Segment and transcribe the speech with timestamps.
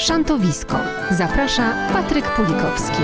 [0.00, 0.76] Szantowisko.
[1.10, 3.02] Zaprasza Patryk Pulikowski.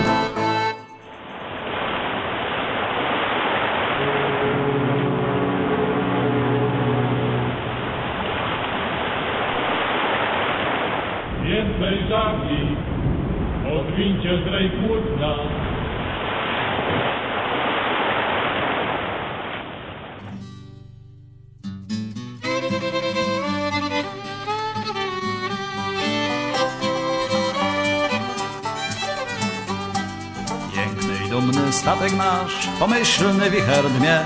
[32.78, 34.20] Pomyślny wicher dmie.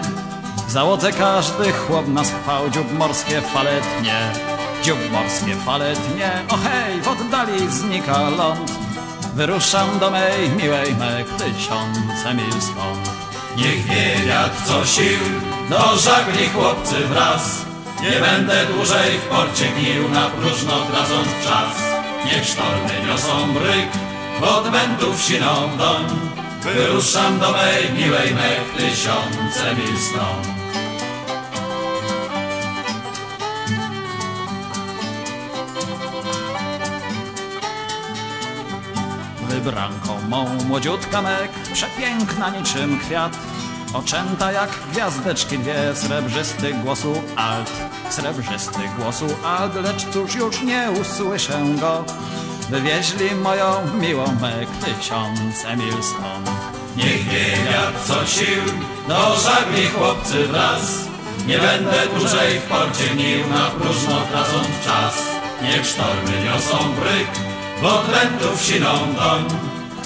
[0.67, 4.33] W załodze każdy chłop nas chwał, dziób morskie fale tnie.
[4.83, 8.73] Dziób morskie fale tnie, o hej, w oddali znika ląd.
[9.35, 13.11] Wyruszam do mej miłej mek tysiące mil stąd.
[13.57, 15.21] Niech wie wiatr co sił,
[15.71, 17.65] do żagli chłopcy wraz.
[18.03, 21.77] Nie będę dłużej w porcie gnił, na próżno tracąc czas.
[22.25, 23.91] Niech sztormy niosą bryk,
[24.41, 26.30] w odmętów siną doń.
[26.63, 30.47] Wyruszam do mej miłej mek tysiące mil stąd.
[39.49, 43.37] Wybranką mą młodziutka mek, przepiękna niczym kwiat.
[43.95, 47.73] Oczęta jak gwiazdeczki dwie, srebrzysty głosu alt,
[48.11, 52.05] srebrzysty głosu alt, lecz cóż już nie usłyszę go.
[52.71, 56.51] Wywieźli moją miłą mek tysiące mil stąd.
[56.97, 57.25] Niech
[57.65, 58.63] wiatr co sił,
[59.09, 61.09] do żagli chłopcy wraz.
[61.47, 65.27] Nie będę dłużej w porcie gnił, na próżno tracąc czas.
[65.63, 67.31] Niech sztormy niosą bryk,
[67.83, 69.45] w odmętów siną doń.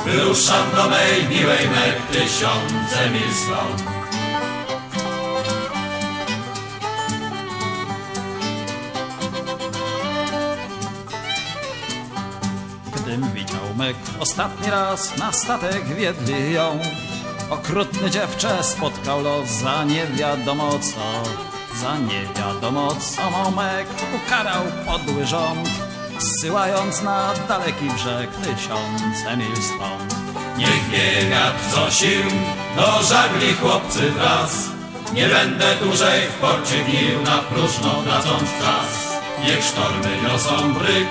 [0.04, 3.94] Wyruszam do mej miłej mek tysiące mil stąd.
[14.20, 16.78] Ostatni raz, na statek wiedli ją.
[17.50, 21.30] Okrutny dziewczę spotkał los za nie wiadomo co.
[21.80, 23.86] Za nie wiadomo co mą mek
[24.16, 25.68] ukarał podły rząd.
[26.18, 30.14] Zsyłając na daleki brzeg tysiące mil stąd.
[30.58, 31.40] Niech wie
[31.70, 32.22] co sił,
[32.76, 34.68] do żagli chłopcy wraz.
[35.12, 39.20] Nie będę dłużej w porcie gnił, na próżno tracąc czas.
[39.44, 41.08] Niech sztormy niosą bryk,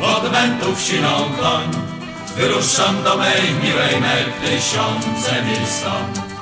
[0.00, 1.08] w odmętów siną
[1.40, 1.93] koń.
[2.36, 6.33] Wyruszam do mej miłej mek tysiące mil stąd.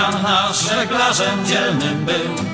[0.00, 2.44] Kapitan nasz żeglarzem dzielnym był.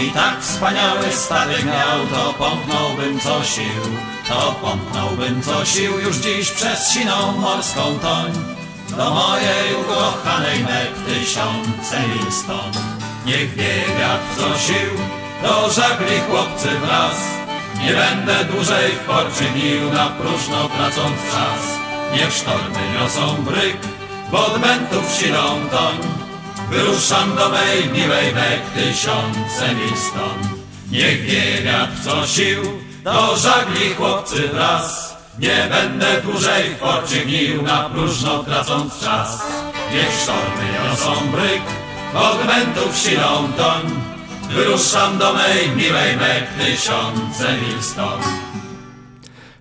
[0.00, 3.82] I tak wspaniały statek miał, to pomknąłbym co sił.
[4.28, 8.32] To pomknąłbym co sił już dziś przez siną morską toń.
[8.96, 12.78] Do mojej ukochanej mek tysiące mil stąd
[13.26, 14.92] Niech wie wiatr co sił,
[15.42, 17.16] do żagli chłopcy wraz.
[17.84, 21.78] Nie będę dłużej w porcie gnił, na próżno tracąc czas.
[22.12, 23.76] Niech sztormy niosą bryk,
[24.30, 26.19] w odmętów siną toń.
[26.70, 30.60] Wyruszam do mej miłej mek tysiące mil stąd.
[30.90, 32.62] Niech wie wiatr co sił,
[33.04, 35.16] do żagli chłopcy wraz.
[35.38, 39.42] Nie będę dłużej w porcie gnił, na próżno tracąc czas.
[39.92, 41.62] Niech sztormy niosą bryk,
[42.12, 44.02] w odmętów siną toń.
[44.50, 48.49] Wyruszam do mej miłej mek tysiące mil stąd.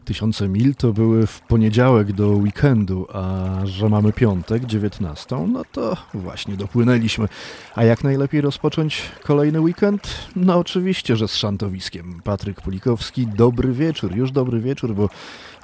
[0.10, 5.98] Tysiące mil to były w poniedziałek do weekendu, a że mamy piątek, 19, no to
[6.14, 7.28] właśnie dopłynęliśmy.
[7.76, 10.10] A jak najlepiej rozpocząć kolejny weekend?
[10.36, 12.22] No oczywiście, że z szantowiskiem.
[12.24, 15.10] Patryk Pulikowski, dobry wieczór, już dobry wieczór, bo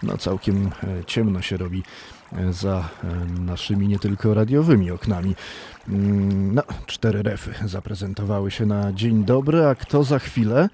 [0.04, 1.84] no całkiem e, ciemno się robi
[2.34, 5.36] e, za e, naszymi nie tylko radiowymi oknami.
[5.90, 10.70] Mm, No, cztery refy zaprezentowały się na dzień dobry, a kto za chwilę?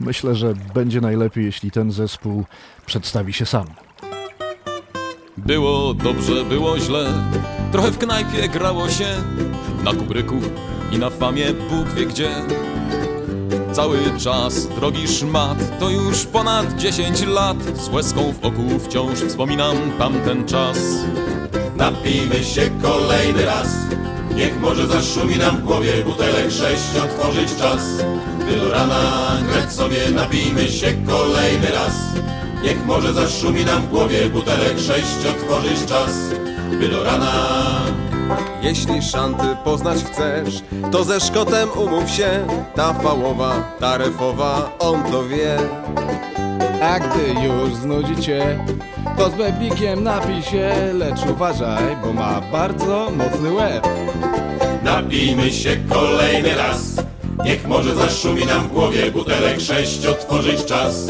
[0.00, 2.44] Myślę, że będzie najlepiej, jeśli ten zespół
[2.90, 3.66] przedstawi się sam.
[5.36, 7.12] Było dobrze, było źle,
[7.72, 9.06] trochę w knajpie grało się,
[9.84, 10.40] na kubryku
[10.92, 12.30] i na famie Bóg wie gdzie.
[13.72, 19.76] Cały czas, drogi szmat, to już ponad 10 lat, z łezką w oku wciąż wspominam
[19.98, 20.78] tamten czas.
[21.76, 23.68] Napijmy się kolejny raz
[24.34, 27.82] Niech może zaszumi nam w głowie butelek sześć otworzyć czas
[28.40, 31.94] Gdy do rana grać sobie napijmy się kolejny raz
[32.62, 36.10] Niech może zaszumi nam w głowie butelek sześć otworzyć czas,
[36.80, 37.32] by do rana.
[38.62, 40.62] Jeśli szanty poznać chcesz,
[40.92, 42.46] to ze Szkotem umów się.
[42.74, 45.56] Ta fałowa, ta refowa, on to wie.
[46.82, 48.64] A gdy już znudzicie,
[49.18, 53.88] to z bebikiem napij się, lecz uważaj, bo ma bardzo mocny łeb.
[54.82, 57.09] Napijmy się kolejny raz.
[57.44, 61.06] Niech może zaszumi nam w głowie butelek sześć otworzyć czas.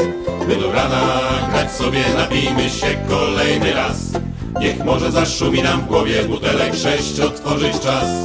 [0.47, 1.19] By do rana
[1.51, 3.97] grać sobie napijmy się kolejny raz.
[4.59, 8.23] Niech może zaszumi nam w głowie butelek sześć otworzyć czas.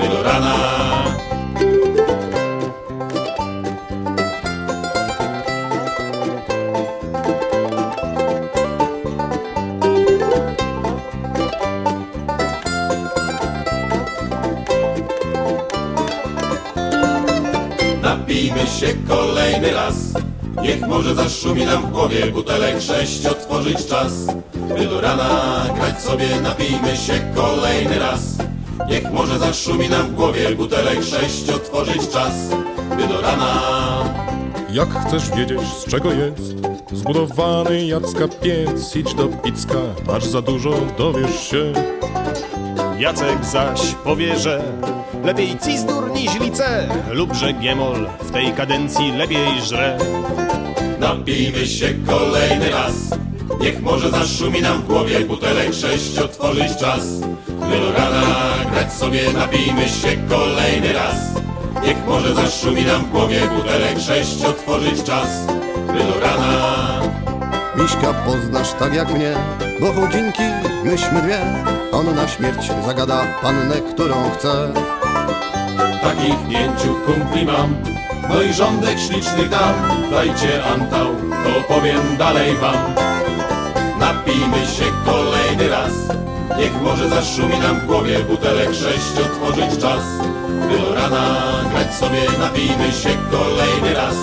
[0.00, 0.54] By do rana.
[18.80, 19.94] Się kolejny raz.
[20.62, 24.12] Niech może zaszumi nam w głowie butelek sześć otworzyć czas.
[24.78, 28.20] By do rana grać sobie napijmy się kolejny raz.
[28.88, 32.34] Niech może zaszumi nam w głowie butelek sześć otworzyć czas.
[32.96, 33.60] By do rana.
[34.70, 36.54] Jak chcesz wiedzieć z czego jest
[36.92, 39.78] Zbudowany Jacka piec Idź do Picka,
[40.16, 41.72] aż za dużo dowiesz się
[42.98, 44.62] Jacek zaś powie, że
[45.26, 49.98] lepiej cizdur niż lice lub że giemol w tej kadencji lepiej żre.
[50.98, 52.92] Napijmy się kolejny raz.
[53.60, 57.20] Niech może zaszumi nam w głowie butelek sześć otworzyć czas.
[57.46, 58.22] By do rana
[58.72, 61.16] grać sobie napijmy się kolejny raz.
[61.86, 65.46] Niech może zaszumi nam w głowie butelek sześć otworzyć czas.
[65.86, 67.00] By do rana.
[67.76, 69.34] Miśka poznasz tak jak mnie,
[69.80, 70.42] bo chudzinki
[70.84, 71.38] myśmy dwie.
[71.92, 74.72] On na śmierć zagada pannę, którą chce.
[76.02, 77.76] Takich pięciu kumpli mam,
[78.28, 79.74] no i rządek ślicznych dam.
[80.10, 81.06] Dajcie antał,
[81.44, 82.94] to powiem dalej wam.
[83.98, 85.92] Napijmy się kolejny raz.
[86.58, 90.02] Niech może zaszumi nam w głowie butelek sześć otworzyć czas.
[90.68, 91.36] By do rana
[91.70, 94.16] grać sobie napijmy się kolejny raz.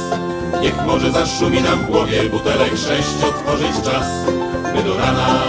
[0.61, 4.07] Niech może zaszumi nam w głowie butelek sześć otworzyć czas.
[4.75, 5.39] By do rana.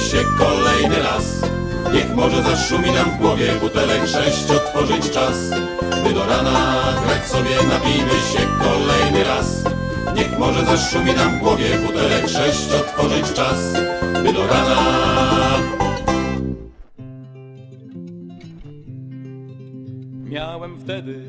[0.00, 1.42] Się kolejny raz.
[1.92, 5.50] Niech może zaszumi nam w głowie butelek sześć otworzyć czas.
[6.04, 9.64] By do rana grać sobie napijmy się kolejny raz.
[10.16, 13.72] Niech może zaszumi nam w głowie butelek sześć otworzyć czas.
[14.22, 14.76] By do rana.
[20.24, 21.22] Miałem wtedy,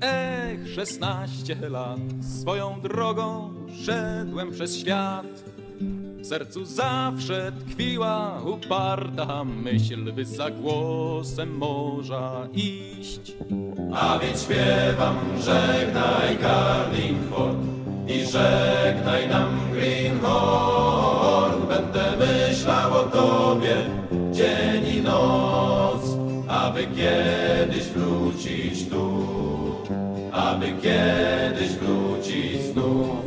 [0.00, 1.98] ech, szesnaście lat.
[2.40, 5.26] Swoją drogą szedłem przez świat.
[6.26, 13.36] W sercu zawsze tkwiła uparta myśl, by za głosem morza iść.
[13.94, 17.58] A więc śpiewam, żegnaj Carlingford
[18.08, 21.66] i żegnaj nam Greenhorn.
[21.68, 23.76] Będę myślał o tobie
[24.32, 26.02] dzień i noc,
[26.48, 29.24] aby kiedyś wrócić tu,
[30.32, 33.25] aby kiedyś wrócić znów.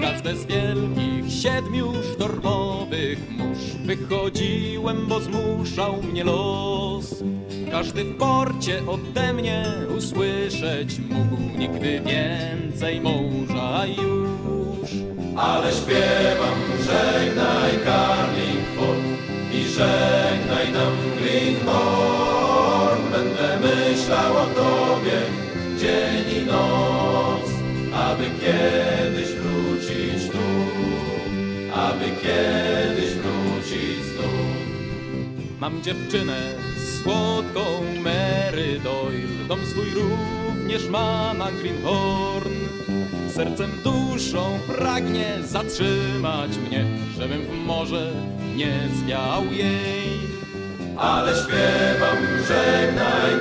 [0.00, 3.58] Każde z wielkich siedmiu sztormowych mórz.
[3.84, 7.14] Wychodziłem, bo zmuszał mnie los.
[7.70, 9.64] Każdy w porcie ode mnie
[9.98, 11.58] usłyszeć mógł.
[11.58, 14.90] Nigdy więcej morza już.
[15.36, 19.06] Ale śpiewam, żegnaj Carlingford
[19.52, 23.02] i żegnaj nam Greenhorn.
[23.12, 25.20] Będę myślał o tobie
[25.80, 27.50] dzień i noc,
[27.92, 29.45] aby kiedyś
[31.86, 34.56] aby kiedyś wrócić znów.
[35.60, 36.36] Mam dziewczynę
[37.02, 37.60] słodką
[38.04, 39.48] Mary Doyle.
[39.48, 42.54] Dom swój również ma na Greenhorn.
[43.34, 46.84] Sercem, duszą pragnie zatrzymać mnie
[47.18, 48.12] Żebym w morze
[48.56, 50.16] nie zwiał jej.
[50.96, 52.16] Ale śpiewam,
[52.48, 53.35] żegnaj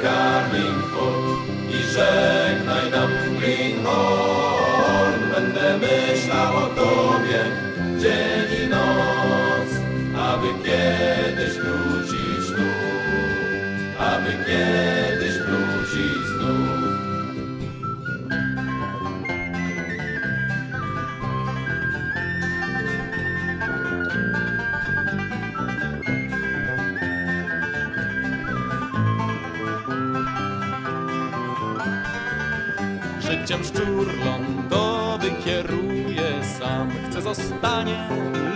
[34.05, 36.89] Szczur lądowy wykieruje sam.
[37.09, 38.07] Chce zostanie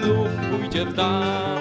[0.01, 1.59] lub pójdzie w dal.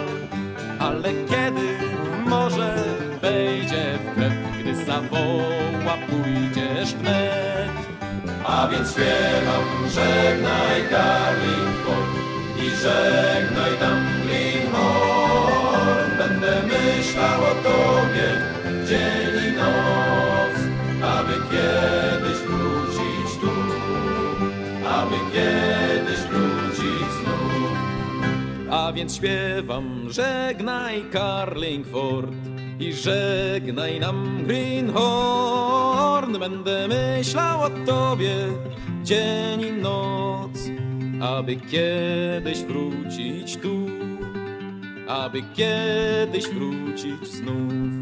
[0.79, 1.79] Ale kiedy
[2.27, 2.85] może
[3.23, 7.71] wejdzie w krew, gdy zawoła pójdziesz wnet.
[8.47, 9.65] A więc śpiewam,
[9.95, 12.13] żegnaj Carlingford
[12.57, 13.73] i żegnaj
[14.73, 16.19] Horn.
[16.19, 18.48] Będę myślał o tobie
[28.89, 32.33] A więc śpiewam, żegnaj Carlingford
[32.81, 36.39] i żegnaj nam Greenhorn.
[36.39, 38.35] Będę myślał o tobie
[39.03, 40.59] dzień i noc,
[41.21, 43.87] aby kiedyś wrócić tu,
[45.09, 47.98] aby kiedyś wrócić znów.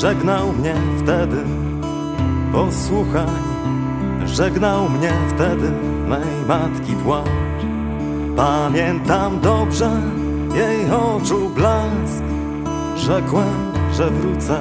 [0.00, 1.36] Żegnał mnie wtedy,
[2.52, 3.26] posłuchaj.
[4.26, 5.70] Żegnał mnie wtedy
[6.08, 7.26] mej matki płacz.
[8.36, 9.90] Pamiętam dobrze
[10.54, 12.24] jej oczu blask.
[12.96, 14.60] Rzekłem, że wrócę.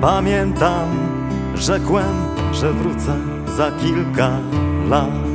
[0.00, 0.88] Pamiętam,
[1.54, 2.14] rzekłem,
[2.52, 3.16] że wrócę
[3.56, 4.30] za kilka
[4.88, 5.27] lat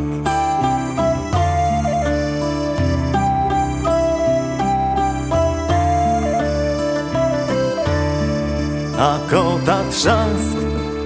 [9.03, 10.57] A kota trzask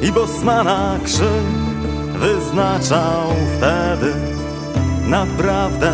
[0.01, 1.47] i bosmana krzyk
[2.19, 4.13] Wyznaczał wtedy.
[5.07, 5.91] Naprawdę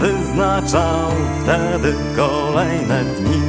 [0.00, 1.10] wyznaczał
[1.42, 3.42] wtedy kolejne dni.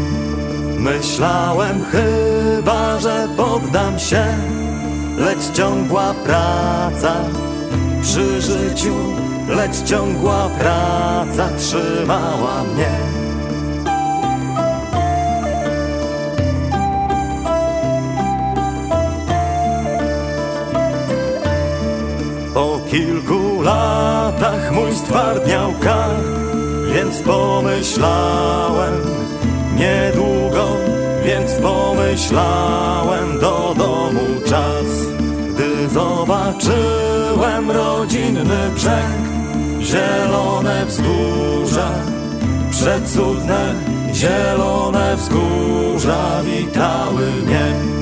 [0.79, 4.25] Myślałem chyba, że poddam się
[5.17, 7.13] Lecz ciągła praca
[8.01, 8.95] przy życiu
[9.49, 12.92] Lecz ciągła praca trzymała mnie
[22.93, 26.25] kilku latach mój stwardniał kark,
[26.93, 28.93] więc pomyślałem
[29.77, 30.67] niedługo,
[31.25, 34.89] więc pomyślałem do domu czas.
[35.53, 39.21] Gdy zobaczyłem rodzinny brzeg,
[39.81, 41.89] zielone wzgórza,
[42.71, 43.75] przecudne
[44.13, 47.92] zielone wzgórza witały mnie.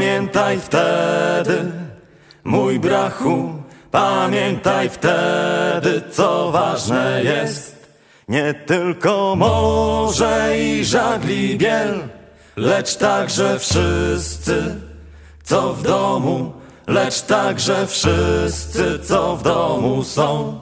[0.00, 1.72] Pamiętaj wtedy,
[2.44, 3.54] mój brachu,
[3.90, 7.96] pamiętaj wtedy, co ważne jest.
[8.28, 12.08] Nie tylko morze i żagli biel,
[12.56, 14.74] lecz także wszyscy,
[15.44, 16.52] co w domu,
[16.86, 20.60] lecz także wszyscy, co w domu są.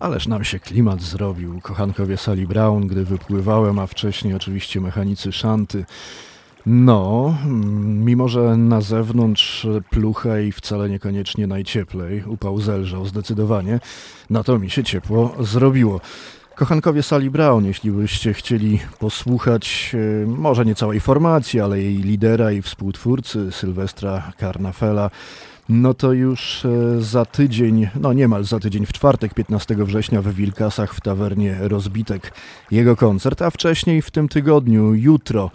[0.00, 5.84] Ależ nam się klimat zrobił, kochankowie Sally Brown, gdy wypływałem, a wcześniej oczywiście mechanicy Szanty.
[6.66, 7.34] No,
[7.84, 13.80] mimo że na zewnątrz plucha i wcale niekoniecznie najcieplej, upał zelżał zdecydowanie,
[14.30, 16.00] no to mi się ciepło zrobiło.
[16.54, 22.52] Kochankowie Sally Brown, jeśli byście chcieli posłuchać e, może nie całej formacji, ale jej lidera
[22.52, 25.10] i współtwórcy Sylwestra Carnafela,
[25.68, 30.28] no to już e, za tydzień, no niemal za tydzień, w czwartek 15 września w
[30.28, 32.32] Wilkasach w tawernie Rozbitek.
[32.70, 35.50] Jego koncert, a wcześniej w tym tygodniu, jutro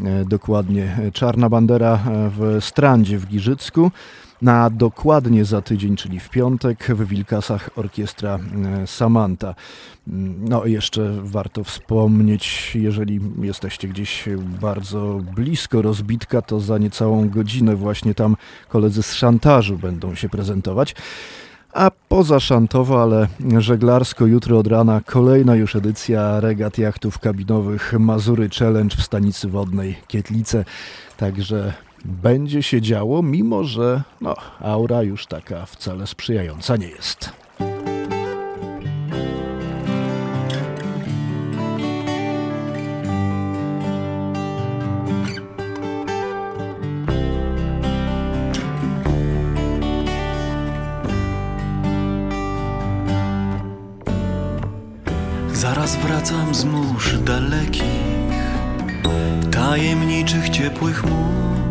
[0.00, 3.90] e, dokładnie, Czarna Bandera w Strandzie w Giżycku,
[4.42, 8.38] na dokładnie za tydzień, czyli w piątek w Wilkasach orkiestra
[8.82, 9.54] e, Samanta.
[10.40, 14.24] No jeszcze warto wspomnieć, jeżeli jesteście gdzieś
[14.60, 18.36] bardzo blisko rozbitka, to za niecałą godzinę właśnie tam
[18.68, 20.94] koledzy z szantażu będą się prezentować.
[21.72, 28.48] A poza szantowo, ale żeglarsko jutro od rana kolejna już edycja regat jachtów kabinowych Mazury
[28.58, 30.64] Challenge w stanicy wodnej Kietlice.
[31.16, 37.30] Także będzie się działo, mimo że no, aura już taka wcale sprzyjająca nie jest.
[55.52, 57.82] Zaraz wracam z mórz dalekich,
[59.50, 61.61] tajemniczych, ciepłych mórz.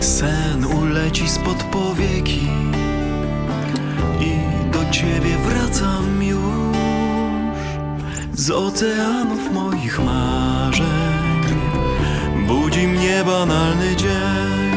[0.00, 2.48] Sen uleci spod powieki
[4.20, 4.32] i
[4.72, 6.76] do ciebie wracam już
[8.32, 10.86] z oceanów moich marzeń.
[12.46, 14.72] Budzi mnie banalny dzień,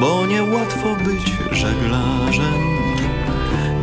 [0.00, 2.66] bo niełatwo być żeglarzem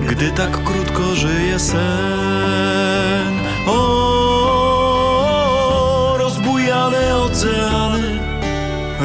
[0.08, 2.92] gdy tak krótko żyje sen.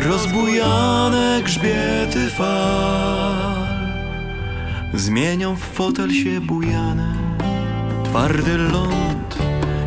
[0.01, 3.35] rozbujane grzbiety fal,
[4.95, 7.15] zmienią w fotel się bujane,
[8.05, 9.39] twardy ląd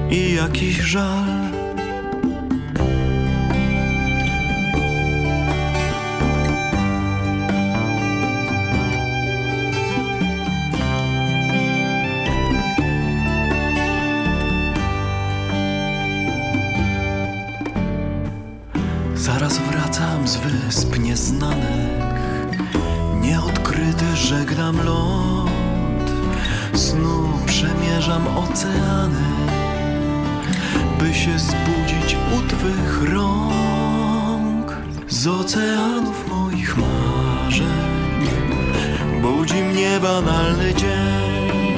[0.09, 1.30] i jakiś żal.
[24.21, 26.11] Żegnam ląd,
[26.73, 29.25] snu przemierzam oceany,
[30.99, 34.77] by się zbudzić u Twych rąk.
[35.07, 38.29] Z oceanów moich marzeń
[39.21, 41.77] budzi mnie banalny dzień,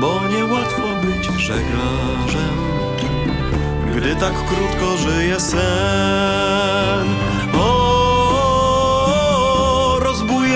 [0.00, 2.58] bo niełatwo być żeglarzem
[3.96, 7.08] gdy tak krótko żyje sen.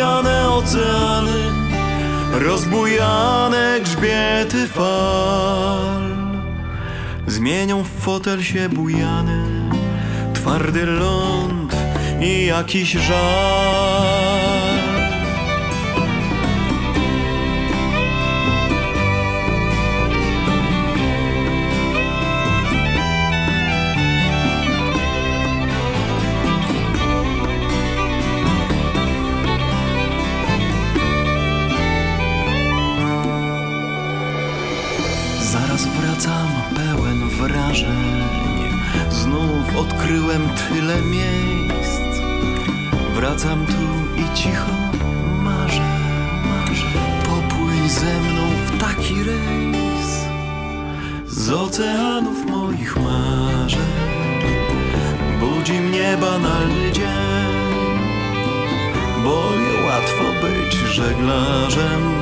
[0.03, 1.43] rozbujane oceany,
[2.33, 6.03] rozbujane grzbiety fal,
[7.27, 9.43] zmienią w fotel się bujany,
[10.35, 11.77] twardy ląd
[12.21, 14.42] i jakiś żal.
[37.73, 38.23] Wrażeń
[39.11, 42.21] Znów odkryłem tyle miejsc.
[43.15, 44.73] Wracam tu i cicho
[45.43, 45.99] marzę,
[46.45, 46.87] marzę.
[47.25, 50.25] Popłyń ze mną w taki rejs
[51.27, 53.81] Z oceanów moich marzeń.
[55.41, 57.09] Budzi mnie banalny dzień
[59.25, 62.13] Bo niełatwo być żeglarzem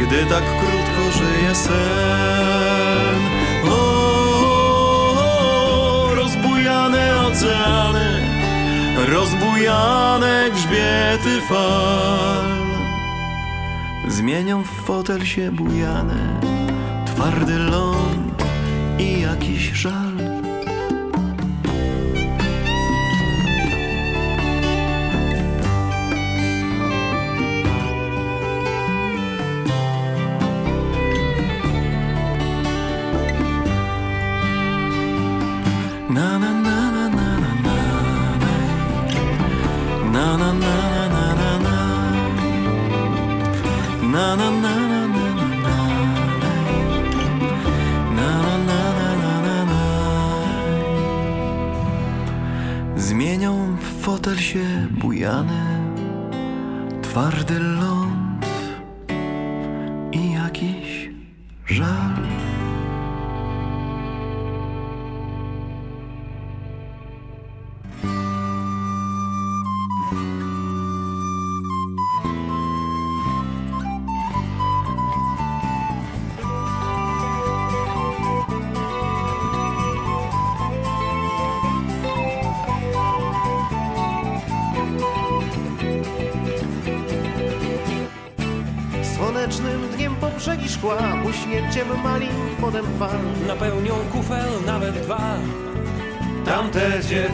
[0.00, 3.31] gdy tak krótko żyje sen.
[7.32, 8.10] oceany,
[9.08, 12.44] rozbujane grzbiety fal,
[14.08, 16.40] zmienią w fotel się bujane,
[17.06, 18.44] twardy ląd
[18.98, 20.01] i jakiś żal.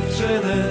[0.09, 0.65] Dziewczyny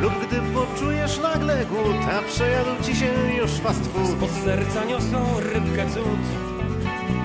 [0.00, 4.08] Lub gdy poczujesz nagle głód A przejadł ci się już fast food.
[4.08, 6.20] Spod serca niosą rybkę cud.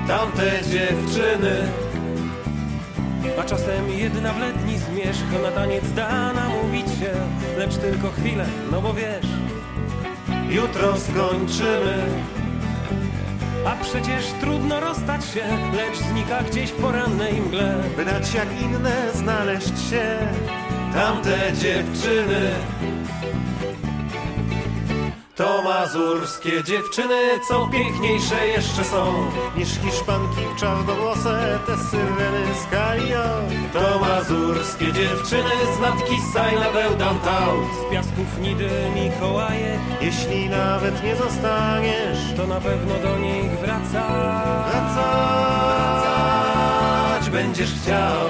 [0.07, 1.71] Tamte dziewczyny.
[3.39, 7.13] A czasem jedna w letni zmierzch Na taniec da namówić się
[7.57, 9.25] Lecz tylko chwilę, no bo wiesz
[10.49, 12.05] Jutro skończymy
[13.65, 15.41] A przecież trudno rozstać się
[15.73, 17.83] Lecz znika gdzieś w porannej mgle.
[17.97, 20.19] By dać jak inne znaleźć się.
[20.93, 22.51] Tamte dziewczyny
[25.39, 29.31] To mazurskie dziewczyny, co piękniejsze jeszcze są.
[29.57, 33.23] Niż hiszpanki czarnowłose, te syreny z Kalio
[33.73, 42.17] To mazurskie dziewczyny z natki Sajna Bełdantaut Z piasków Nidy Mikołajek Jeśli nawet nie zostaniesz
[42.37, 44.07] To na pewno do nich wraca.
[44.69, 44.99] Wracać
[47.29, 48.29] będziesz chciał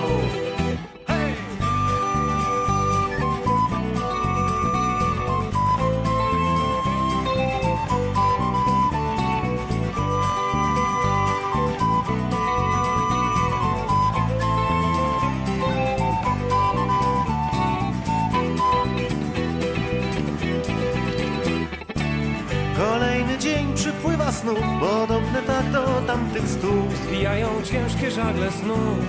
[24.31, 26.93] snów Podobny tak do tamtych stóp.
[27.07, 28.99] Zwijają ciężkie żagle snów.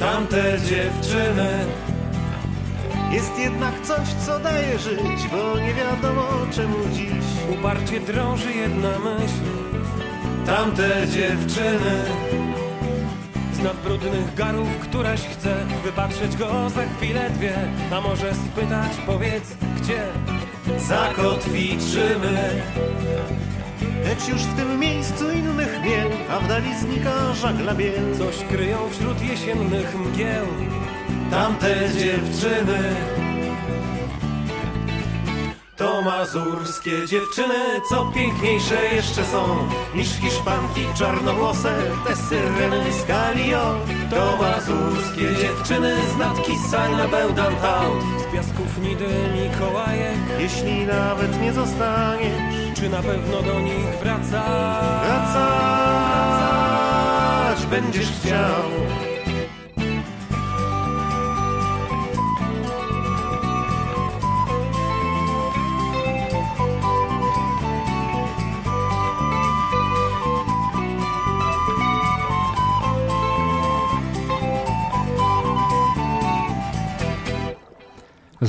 [0.00, 1.48] Tamte dziewczyny.
[3.12, 7.58] Jest jednak coś, co daje żyć Bo nie wiadomo czemu dziś.
[7.58, 9.44] Uparcie drąży jedna myśl.
[10.46, 12.04] Tamte dziewczyny.
[13.52, 17.54] Z nad brudnych garów któraś chce Wypatrzeć go za chwilę dwie.
[17.92, 20.02] A może spytać, powiedz, gdzie
[20.78, 22.62] Zakotwiczymy
[24.04, 28.18] Lecz już w tym miejscu innych miel A w dali znika żagla biel.
[28.18, 30.46] Coś kryją wśród jesiennych mgieł
[31.30, 32.96] Tamte dziewczyny.
[35.76, 37.54] To mazurskie dziewczyny,
[37.90, 39.68] co piękniejsze jeszcze są.
[39.94, 41.74] Niż hiszpanki czarnowłose,
[42.06, 43.74] te syreny z Kalio
[44.10, 50.18] To mazurskie dziewczyny z natki Sajna Bełdantaut Z piasków Nidy Mikołajek.
[50.40, 54.44] Jeśli nawet nie zostaniesz Czy na pewno do nich wraca
[55.04, 55.36] Wracać
[57.66, 58.62] będziesz chciał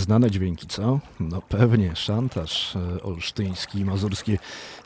[0.09, 0.99] Znane dźwięki, co?
[1.19, 4.37] No pewnie, szantaż e, olsztyński, mazurskie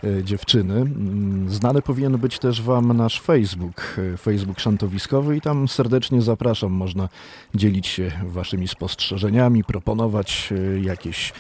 [0.04, 0.74] e, dziewczyny.
[0.74, 6.72] Mm, Znany powinien być też Wam nasz Facebook, e, Facebook Szantowiskowy i tam serdecznie zapraszam.
[6.72, 7.10] Można
[7.56, 11.34] dzielić się Waszymi spostrzeżeniami, proponować jakieś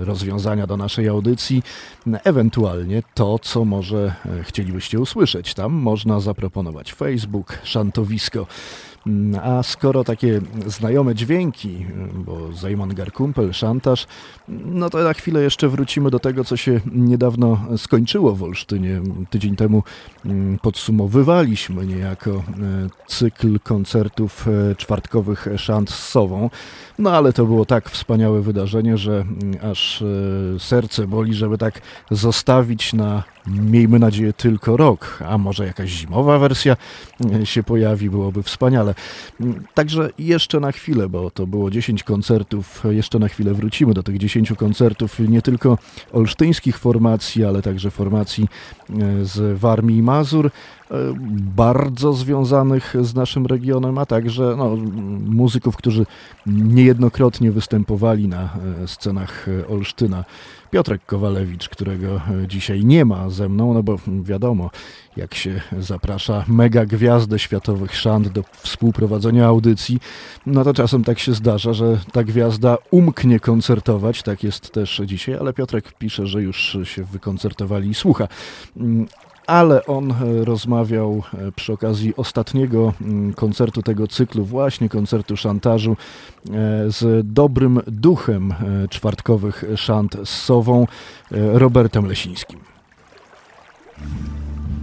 [0.00, 1.62] rozwiązania do naszej audycji,
[2.24, 5.54] ewentualnie to, co może chcielibyście usłyszeć.
[5.54, 8.46] Tam można zaproponować Facebook Szantowisko.
[9.42, 14.06] A skoro takie znajome dźwięki, bo Zajman Garkumpel, szantaż,
[14.48, 19.00] no to na chwilę jeszcze wrócimy do tego, co się niedawno skończyło w Olsztynie.
[19.30, 19.82] Tydzień temu
[20.24, 22.42] mm, podsumowywaliśmy niejako e,
[23.06, 26.50] cykl koncertów e, czwartkowych szant z Sową.
[26.98, 30.06] No ale to było tak wspaniałe wydarzenie, że mm, aż e,
[30.58, 36.76] serce boli, żeby tak zostawić na, miejmy nadzieję, tylko rok, a może jakaś zimowa wersja
[37.34, 38.94] e, się pojawi, byłoby wspaniale.
[39.40, 44.02] Mm, Także jeszcze na chwilę, bo to było 10 koncertów, jeszcze na chwilę wrócimy do
[44.02, 45.78] tych 10 koncertów, nie tylko
[46.12, 48.48] olsztyńskich formacji, ale także formacji
[48.90, 50.50] e, z Warmii i Mazur, e,
[51.56, 54.76] bardzo związanych z naszym regionem, a także no,
[55.26, 56.06] muzyków, którzy
[56.46, 58.50] niejednokrotnie występowali na
[58.86, 60.24] scenach Olsztyna.
[60.72, 64.70] Piotrek Kowalewicz, którego dzisiaj nie ma ze mną, no bo wiadomo,
[65.16, 70.00] jak się zaprasza mega gwiazdę światowych szant do współprowadzenia audycji,
[70.46, 75.34] no to czasem tak się zdarza, że ta gwiazda umknie koncertować, tak jest też dzisiaj,
[75.34, 78.28] ale Piotrek pisze, że już się wykoncertowali i słucha
[79.46, 85.92] ale on e, rozmawiał e, przy okazji ostatniego mm, koncertu tego cyklu, właśnie koncertu szantażu,
[85.92, 86.50] e,
[86.90, 88.54] z dobrym duchem
[88.90, 90.86] czwartkowych szant z Sową,
[91.30, 92.58] Robertem Lesińskim.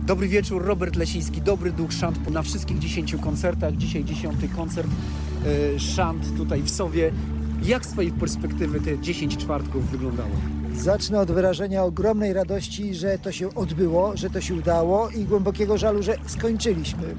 [0.06, 3.76] Dobry wieczór, Robert Lesiński, dobry duch szant na wszystkich dziesięciu koncertach.
[3.76, 4.88] Dzisiaj dziesiąty koncert
[5.78, 7.12] szant tutaj w Sowie.
[7.64, 10.30] Jak z Twojej perspektywy te 10 czwartków wyglądało?
[10.74, 15.78] Zacznę od wyrażenia ogromnej radości, że to się odbyło, że to się udało i głębokiego
[15.78, 17.16] żalu, że skończyliśmy.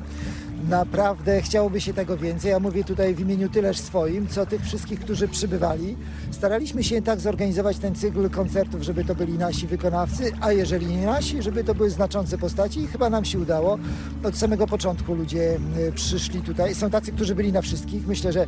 [0.68, 2.51] Naprawdę chciałoby się tego więcej.
[2.51, 5.96] Ja mówię tutaj w imieniu tyleż swoim, co tych wszystkich, którzy przybywali.
[6.31, 11.07] Staraliśmy się tak zorganizować ten cykl koncertów, żeby to byli nasi wykonawcy, a jeżeli nie
[11.07, 13.79] nasi, żeby to były znaczące postaci i chyba nam się udało.
[14.25, 15.59] Od samego początku ludzie
[15.94, 16.75] przyszli tutaj.
[16.75, 18.07] Są tacy, którzy byli na wszystkich.
[18.07, 18.46] Myślę, że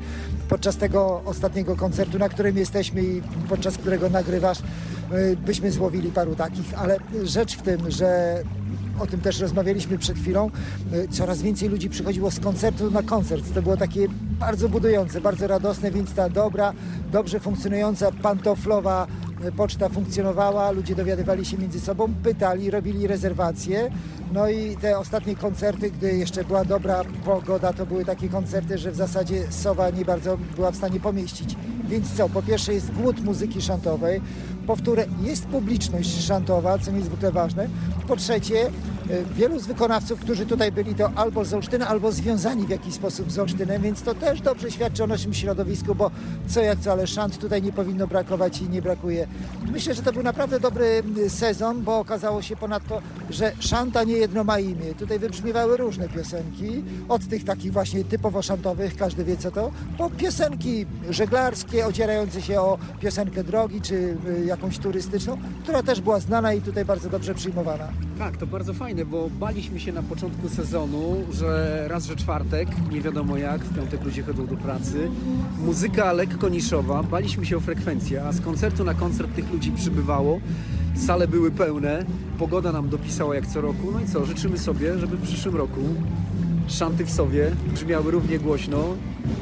[0.49, 6.35] podczas tego ostatniego koncertu, na którym jesteśmy i podczas którego nagrywasz, y, byśmy złowili paru
[6.35, 8.43] takich, ale rzecz w tym, że
[9.01, 10.51] o tym też rozmawialiśmy przed chwilą,
[10.93, 13.55] e, coraz więcej ludzi przychodziło z koncertu na koncert.
[13.55, 14.09] To było takie
[14.41, 16.73] bardzo budujące, bardzo radosne, więc ta dobra,
[17.13, 19.07] dobrze funkcjonująca pantoflowa
[19.45, 23.91] e, poczta funkcjonowała, ludzie dowiadywali się między sobą, pytali, robili rezerwacje.
[24.33, 28.91] No i te ostatnie koncerty, gdy jeszcze była dobra pogoda, to były takie koncerty, że
[28.91, 31.57] w zasadzie Sowa nie bardzo była w stanie pomieścić.
[31.89, 34.21] Więc co, po pierwsze jest głód muzyki szantowej,
[34.67, 37.69] po wtóre jest publiczność szantowa, co niezwykle ważne,
[38.09, 38.71] po trzecie
[39.11, 42.95] E, wielu z wykonawców, którzy tutaj byli, to albo z Olsztyna, albo związani w jakiś
[42.95, 46.11] sposób z Olsztynem, więc to też dobrze świadczy o naszym środowisku, bo
[46.47, 49.27] co jak co, ale szant tutaj nie powinno brakować i nie brakuje.
[49.73, 54.45] Myślę, że to był naprawdę dobry sezon, bo okazało się ponadto, że szanta nie jedno
[54.45, 54.95] ma imię.
[54.99, 60.11] Tutaj wybrzmiewały różne piosenki, od tych takich właśnie typowo szantowych, każdy wie co to, po
[60.11, 66.55] piosenki żeglarskie, ocierające się o piosenkę drogi, czy y, jakąś turystyczną, która też była znana
[66.55, 67.89] i tutaj bardzo dobrze przyjmowana.
[68.19, 73.01] Tak, to bardzo fajne, bo baliśmy się na początku sezonu, że raz, że czwartek, nie
[73.01, 75.11] wiadomo jak, w piątek ludzie chodzą do pracy,
[75.59, 80.41] muzyka lekko niszowa, baliśmy się o frekwencję, a z koncertu na koncert tych ludzi przybywało,
[81.07, 82.05] sale były pełne,
[82.39, 85.81] pogoda nam dopisała jak co roku, no i co, życzymy sobie, żeby w przyszłym roku
[86.69, 88.79] szanty w Sowie brzmiały równie głośno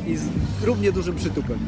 [0.06, 0.22] i z
[0.64, 1.58] równie dużym przytupem.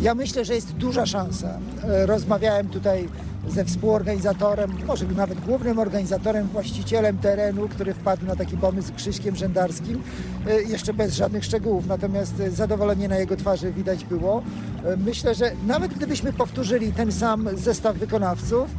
[0.00, 1.58] Ja myślę, że jest duża szansa.
[1.84, 3.08] E, rozmawiałem tutaj
[3.48, 10.02] ze współorganizatorem, może nawet głównym organizatorem, właścicielem terenu, który wpadł na taki pomysł Krzyśkiem Rzędarskim,
[10.46, 14.42] e, jeszcze bez żadnych szczegółów, natomiast zadowolenie na jego twarzy widać było.
[14.84, 18.70] E, myślę, że nawet gdybyśmy powtórzyli ten sam zestaw wykonawców,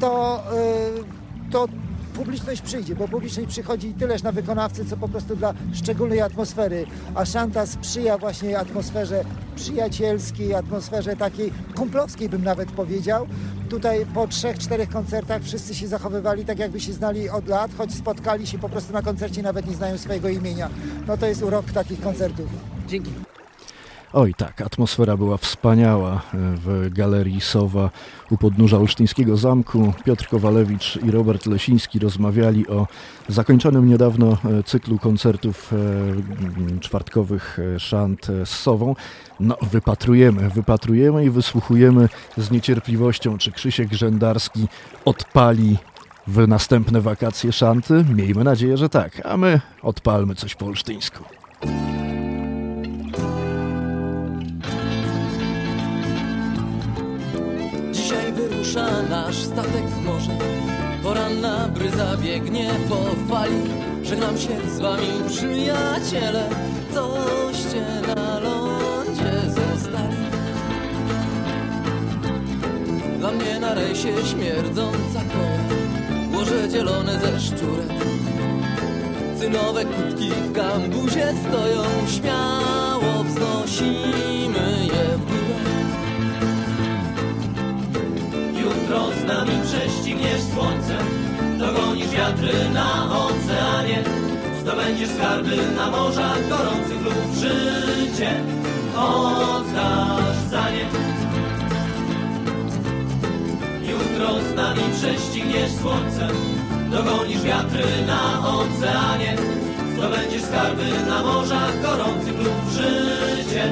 [0.00, 0.42] to,
[1.50, 1.68] to
[2.12, 7.24] publiczność przyjdzie, bo publiczność przychodzi tyleż na wykonawcy, co po prostu dla szczególnej atmosfery, a
[7.24, 9.24] Szanta sprzyja właśnie atmosferze
[9.56, 13.26] przyjacielskiej, atmosferze takiej kumplowskiej bym nawet powiedział.
[13.68, 17.94] Tutaj po trzech, czterech koncertach wszyscy się zachowywali tak jakby się znali od lat, choć
[17.94, 20.70] spotkali się po prostu na koncercie nawet nie znają swojego imienia.
[21.06, 22.46] No to jest urok takich koncertów.
[22.86, 23.10] Dzięki.
[24.14, 27.90] Oj tak, atmosfera była wspaniała e, w Galerii Sowa
[28.30, 29.92] u podnóża Olsztyńskiego Zamku.
[30.04, 32.86] Piotr Kowalewicz i Robert Lesiński rozmawiali o
[33.28, 38.94] zakończonym niedawno e, cyklu koncertów e, czwartkowych szant z Sową.
[39.40, 44.68] No, wypatrujemy, wypatrujemy i wysłuchujemy z niecierpliwością, czy Krzysiek Rzędarski
[45.04, 45.76] odpali
[46.26, 48.04] w następne wakacje szanty.
[48.14, 51.24] Miejmy nadzieję, że tak, a my odpalmy coś po olsztyńsku.
[58.72, 60.38] Wyrusza nasz statek w morze.
[61.02, 62.96] Poranna bryza biegnie po
[63.28, 63.62] fali.
[64.02, 66.48] Żegnam się z wami przyjaciele.
[66.94, 67.84] Coście
[68.16, 70.16] na lądzie zostali.
[73.18, 77.92] Dla mnie na rejsie śmierdząca koja Łoże dzielone ze szczurek
[79.38, 81.82] Cynowe kubki w kambuzie stoją.
[82.08, 84.71] Śmiało wznosimy
[89.22, 90.96] z nami prześcigniesz słońce
[91.58, 94.04] Dogonisz wiatry na oceanie.
[94.60, 98.30] Zdobędziesz skarby na morzach gorących lub życie.
[98.96, 100.86] Oddasz za nie.
[103.90, 106.28] Jutro z nami prześcigniesz słońce
[106.90, 109.36] Dogonisz wiatry na oceanie.
[109.96, 113.64] Zdobędziesz skarby na morzach gorących lub życie.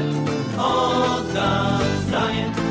[0.59, 2.71] Oddasz za nie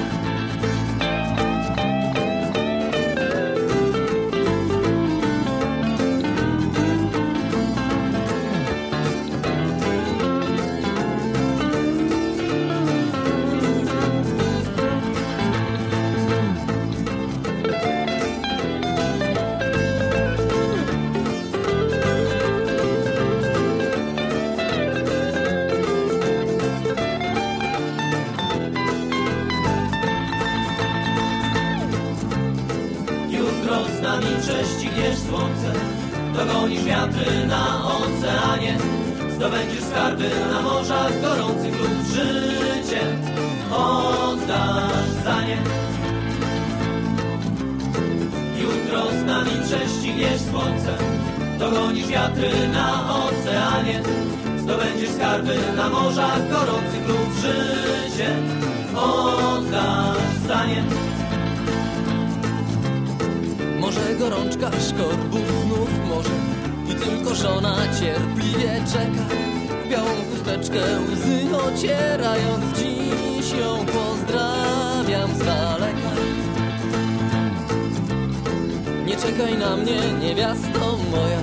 [79.70, 81.42] na mnie, niewiasto moja.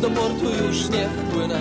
[0.00, 1.60] Do portu już nie wpłynę.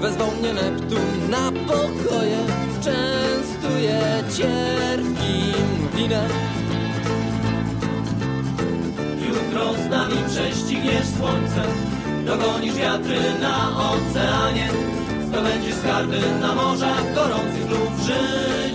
[0.00, 2.38] Wezwał mnie Neptun na pokoje.
[2.84, 4.00] Częstuje
[4.36, 6.30] cierpkim winem
[9.26, 11.62] Jutro z nami prześcigniesz słońce.
[12.26, 13.56] Dogonisz wiatry na
[13.90, 14.68] oceanie.
[15.28, 18.65] Zdobędziesz skarby na morzach gorących lub życie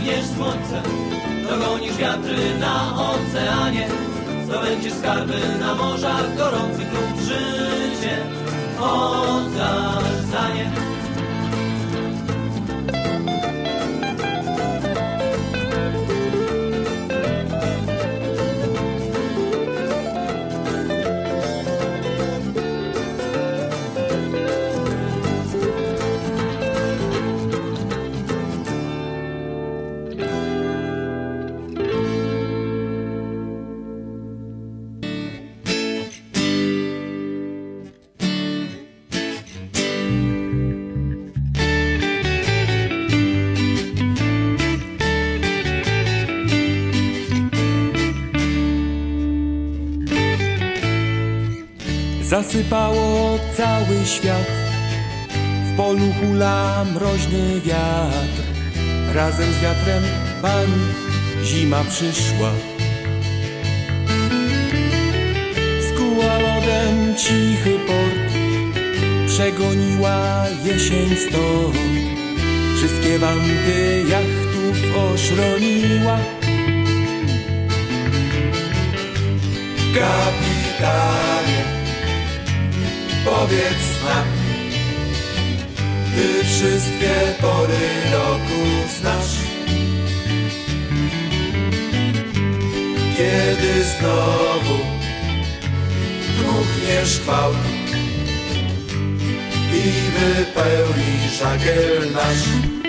[0.00, 0.82] prześcigniesz słońce
[1.50, 3.88] Dogonisz wiatry na oceanie.
[4.44, 7.24] Zdobędziesz skarby na morzach gorących lub
[52.30, 54.46] Zasypało cały świat.
[55.66, 58.42] W polu hula mroźny wiatr.
[59.14, 60.02] Razem z wiatrem
[60.42, 60.66] pan
[61.44, 62.52] zima przyszła.
[65.88, 68.30] Skuła lodem cichy port.
[69.26, 71.76] Przegoniła jesień stąd.
[72.76, 76.18] Wszystkie wanty jachtów oszroniła.
[79.94, 81.59] Kapitanie,
[83.30, 84.26] powiedz nam,
[86.14, 88.60] Ty wszystkie pory roku
[89.00, 89.36] znasz.
[93.16, 94.78] Kiedy znowu
[96.38, 97.52] dmuchnie szkwał
[99.72, 102.79] i wypełni żagiel nasz.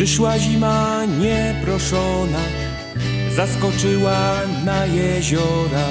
[0.00, 2.40] Przyszła zima nieproszona,
[3.36, 5.86] zaskoczyła na jeziora,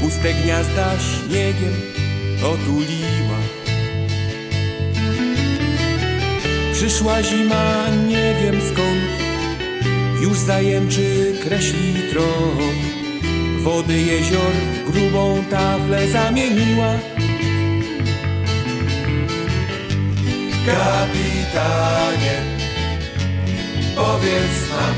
[0.00, 1.74] puste gniazda śniegiem
[2.38, 3.38] otuliła.
[6.72, 9.10] Przyszła zima, nie wiem skąd,
[10.22, 12.58] już zajęczy kreśli trop.
[13.58, 14.52] Wody jezior
[14.86, 16.98] w grubą taflę zamieniła.
[20.66, 22.51] Kapitanie,
[24.02, 24.94] powiedz nam,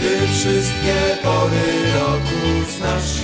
[0.00, 3.22] Ty wszystkie pory roku znasz.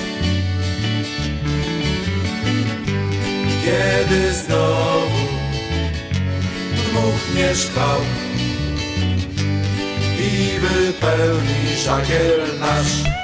[3.65, 5.25] Kiedy znowu
[6.91, 8.01] dmuchnie szkwał
[10.19, 13.18] i wypełni żagiel nasz.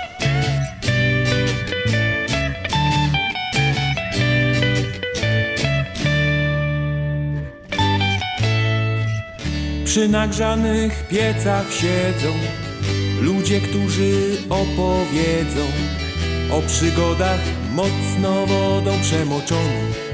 [9.95, 12.33] Przy nagrzanych piecach siedzą
[13.21, 14.13] ludzie, którzy
[14.51, 15.67] opowiedzą
[16.51, 17.41] o przygodach
[17.73, 20.13] mocno wodą przemoczonych.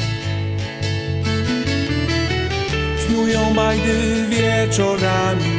[3.07, 5.51] Snują bajdy wieczorami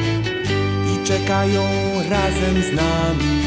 [0.94, 1.64] i czekają
[2.10, 3.42] razem z nami.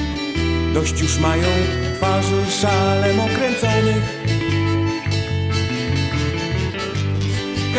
[0.74, 1.48] Dość już mają
[1.96, 4.24] twarzy szalem okręconych.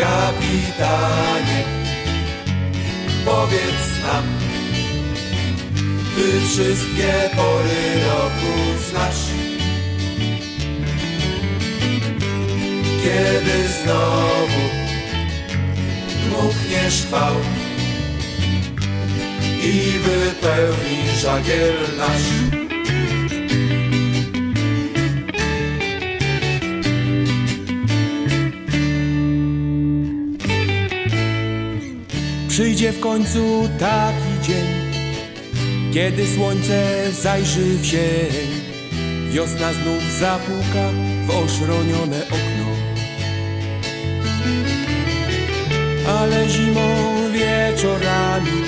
[0.00, 1.55] Kapitanie,
[3.26, 4.24] powiedz nam,
[6.16, 8.52] Ty wszystkie pory roku
[8.88, 9.26] znasz.
[13.04, 14.62] Kiedy znowu
[16.24, 17.34] dmuchnie szkwał
[19.62, 22.55] i wypełni żagiel nasz.
[32.56, 34.66] Przyjdzie w końcu taki dzień,
[35.94, 38.48] kiedy słońce zajrzy w sień.
[39.30, 40.90] Wiosna znów zapuka
[41.26, 42.66] w oszronione okno.
[46.20, 46.96] Ale zimą
[47.32, 48.62] wieczorami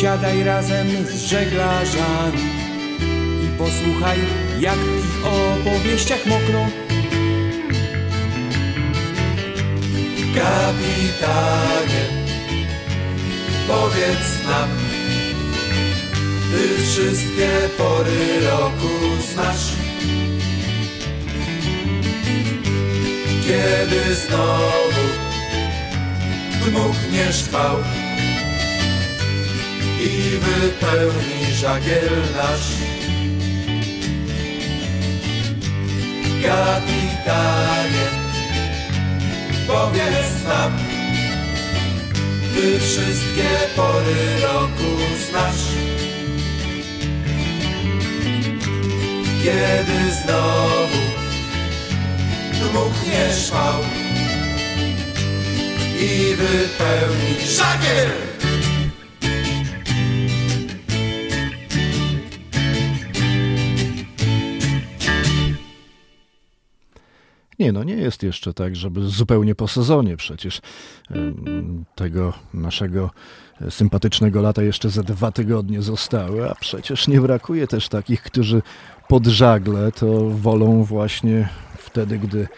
[0.00, 2.42] siadaj razem z żeglarzami
[3.44, 4.18] i posłuchaj,
[4.60, 6.66] jak w ich opowieściach mokro.
[10.34, 12.17] Kapitanie,
[13.68, 14.68] powiedz nam,
[16.50, 17.48] ty wszystkie
[17.78, 18.88] pory roku
[19.32, 19.72] znasz.
[23.46, 25.04] Kiedy znowu
[26.64, 27.76] dmuchniesz chwał
[30.00, 32.68] i wypełni żagiel nasz.
[36.42, 38.06] Kapitanie,
[39.66, 40.87] powiedz nam,
[42.80, 45.64] wszystkie pory roku znasz.
[49.44, 50.98] Kiedy znowu
[52.52, 53.82] dmuchniesz fał
[56.00, 58.27] i wypełni żagiel.
[67.58, 70.60] Nie, no nie jest jeszcze tak, żeby zupełnie po sezonie przecież
[71.94, 73.10] tego naszego
[73.70, 78.62] sympatycznego lata jeszcze ze dwa tygodnie zostały, a przecież nie brakuje też takich, którzy
[79.08, 81.48] pod żagle to wolą właśnie
[81.78, 82.48] wtedy, gdy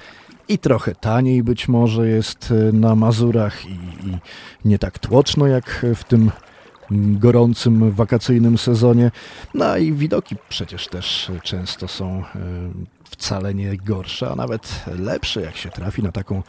[0.48, 3.72] i trochę taniej być może jest e, na Mazurach i,
[4.08, 4.18] i
[4.64, 6.30] nie tak tłoczno jak w tym
[6.90, 9.10] gorącym wakacyjnym sezonie.
[9.54, 15.56] No i widoki przecież też często są e, wcale nie gorsze, a nawet lepsze, jak
[15.56, 16.42] się trafi na taką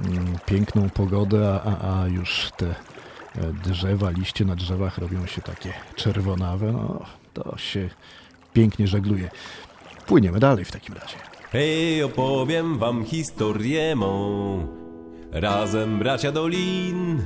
[0.00, 2.74] mm, piękną pogodę, a, a, a już te e,
[3.64, 6.72] drzewa, liście na drzewach robią się takie czerwonawe.
[6.72, 7.90] No, to się
[8.52, 9.30] pięknie żegluje.
[10.06, 11.16] Płyniemy dalej w takim razie.
[11.52, 14.68] Hej, opowiem wam historię mą.
[15.32, 17.24] Razem bracia Dolin,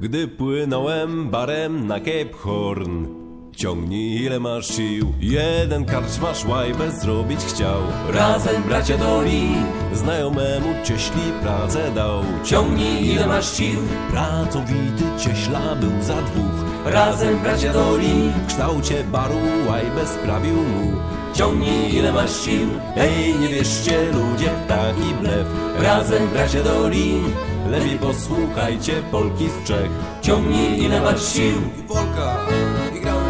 [0.00, 3.21] gdy płynąłem barem na Cape Horn.
[3.56, 7.80] Ciągnij ile masz sił, jeden karczmasz łajbę zrobić chciał.
[8.08, 12.22] Razem bracia Dolin, znajomemu cieśli pracę dał.
[12.44, 13.80] Ciągnij ile masz sił,
[14.10, 16.64] pracowity cieśla był za dwóch.
[16.84, 19.38] Razem bracia Dolin, w kształcie baru
[19.68, 20.92] łajbę sprawił mu.
[21.34, 25.46] Ciągnij ile masz sił, Ej, nie wierzcie ludzie w taki blef.
[25.78, 27.22] razem bracia Dolin,
[27.70, 29.90] Lepiej posłuchajcie Polki z Czech.
[30.22, 31.54] ciągnij ile masz sił.
[31.88, 32.36] Polka,
[32.96, 33.21] i gramy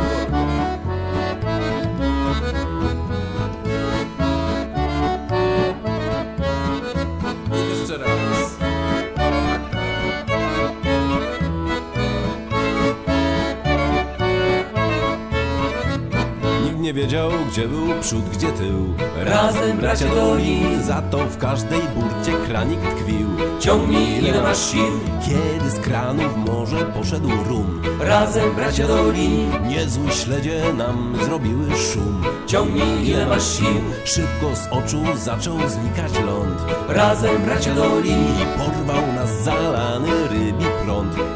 [16.95, 18.95] nie wiedział, gdzie był przód, gdzie tył.
[19.16, 23.28] Razem bracia Dolin, Za to w każdej burcie kranik tkwił.
[23.61, 25.01] ciągnij ile masz sił.
[25.26, 27.82] Kiedy z kranu w morze poszedł rum.
[28.01, 32.22] Razem bracia Dolin, Niezły śledzie nam zrobiły szum.
[32.47, 33.80] ciągnij ile masz sił.
[34.05, 36.61] Szybko z oczu zaczął znikać ląd.
[36.88, 40.22] Razem bracia Dolin, I porwał nas zalany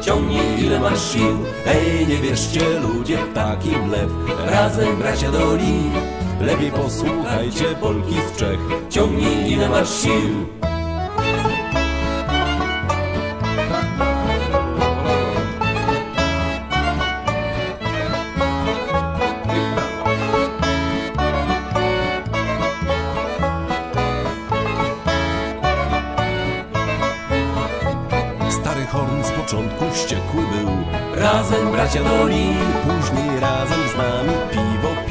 [0.01, 1.37] ciągnij ile masz sił.
[1.65, 4.09] Ej, nie wierzcie ludzie w taki blef.
[4.45, 5.91] Razem bracia Dolin,
[6.41, 8.59] Lepiej posłuchajcie Polki z Czech.
[8.89, 10.45] ciągnij ile masz sił.
[28.91, 30.69] Horn z początku wściekły był.
[31.15, 35.06] Razem bracia Dolin, Później razem z nami piwo.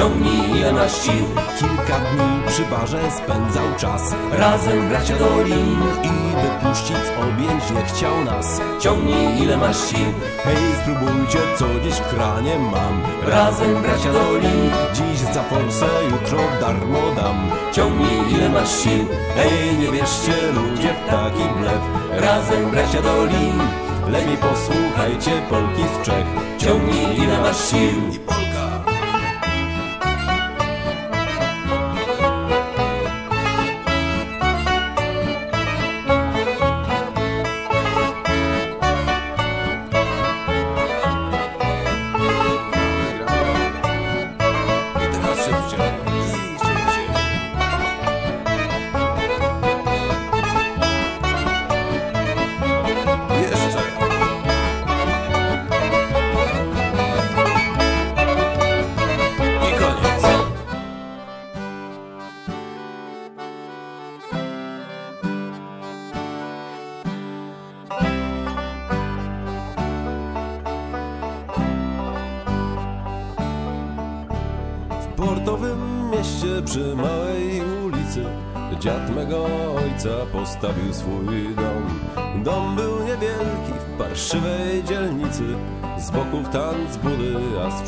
[0.00, 1.24] Ciągnij ile masz sił.
[1.58, 4.14] Kilka dni przy barze spędzał czas.
[4.32, 6.10] Razem bracia Dolin, I
[6.42, 8.60] wypuścić objęć nie chciał nas.
[8.78, 10.06] ciągnij ile masz sił.
[10.44, 13.02] Hej, spróbujcie, co dziś w kranie mam.
[13.32, 17.50] Razem bracia Dolin, Dziś za forsę, jutro darmo dam.
[17.72, 19.04] ciągnij ile masz sił.
[19.36, 21.82] Hej, nie wierzcie ludzie w taki blef.
[22.24, 23.60] Razem bracia Dolin,
[24.08, 26.26] Lepiej posłuchajcie Polki z Czech.
[26.58, 28.20] ciągnij ile masz sił.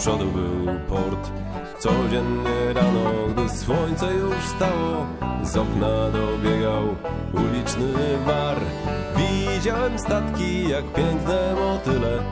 [0.03, 1.31] Przodu był port.
[1.79, 5.07] Codziennie rano, gdy słońce już stało
[5.43, 6.83] Z okna dobiegał
[7.33, 7.93] uliczny
[8.27, 8.57] war.
[9.17, 12.23] Widziałem statki jak piękne motyle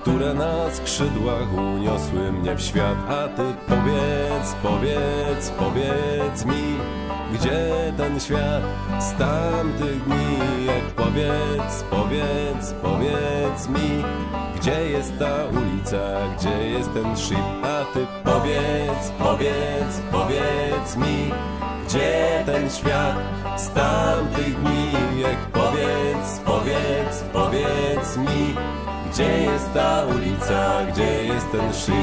[0.00, 2.96] które na skrzydłach uniosły mnie w świat.
[3.08, 6.78] A ty powiedz, powiedz, powiedz mi
[7.34, 8.62] Gdzie ten świat
[8.98, 10.66] z tamtych dni?
[10.66, 14.04] Jak powiedz, powiedz, powiedz mi
[14.56, 17.38] Gdzie jest ta ulica, gdzie jest ten ship?
[17.62, 21.30] A ty powiedz, powiedz, powiedz mi
[21.88, 23.16] Gdzie ten świat
[23.56, 24.92] z tamtych dni?
[25.22, 28.54] Jak powiedz, powiedz, powiedz mi
[29.12, 31.94] gdzie jest ta ulica, gdzie jest ten szyk?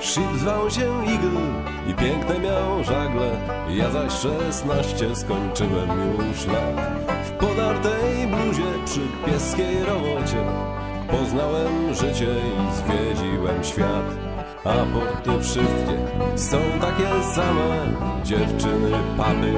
[0.00, 1.40] Ship zwał się Eagle
[1.88, 3.30] i piękne miał żagle.
[3.68, 5.88] Ja zaś szesnaście skończyłem
[6.18, 7.10] już lat.
[7.24, 10.44] W podartej bluzie przy pieskiej robocie
[11.10, 14.04] Poznałem życie i zwiedziłem świat.
[14.64, 15.96] A porty wszystkie
[16.36, 17.86] są takie same
[18.24, 19.52] Dziewczyny, paby,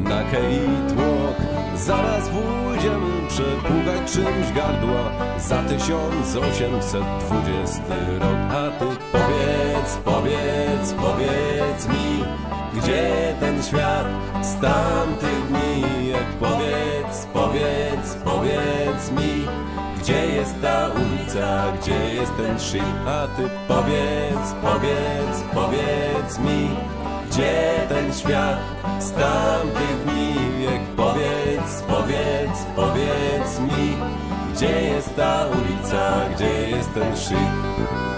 [0.00, 1.36] na kei tłok
[1.76, 7.82] Zaraz pójdziemy przepłukać czymś gardła Za 1820
[8.20, 8.38] rok.
[8.50, 12.24] A ty powiedz, powiedz, powiedz mi
[12.74, 14.06] Gdzie ten świat
[14.42, 16.08] z tamtych dni?
[16.08, 19.46] Jak powiedz, powiedz, powiedz mi
[20.10, 23.06] gdzie jest ta ulica, gdzie jest ten ship?
[23.06, 26.70] A ty powiedz, powiedz, powiedz mi
[27.30, 28.58] Gdzie ten świat
[28.98, 30.64] z tamtych dni?
[30.64, 33.96] Jak powiedz, powiedz, powiedz mi
[34.54, 38.09] Gdzie jest ta ulica, gdzie jest ten ship?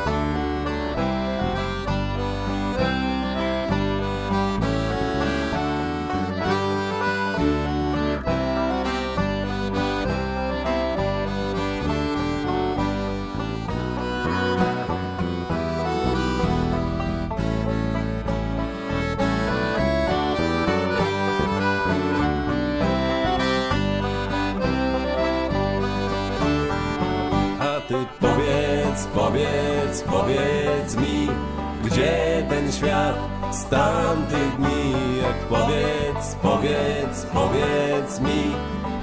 [32.83, 33.17] Świat.
[33.53, 38.55] Z tamtych dni Jak powiedz, powiedz, powiedz mi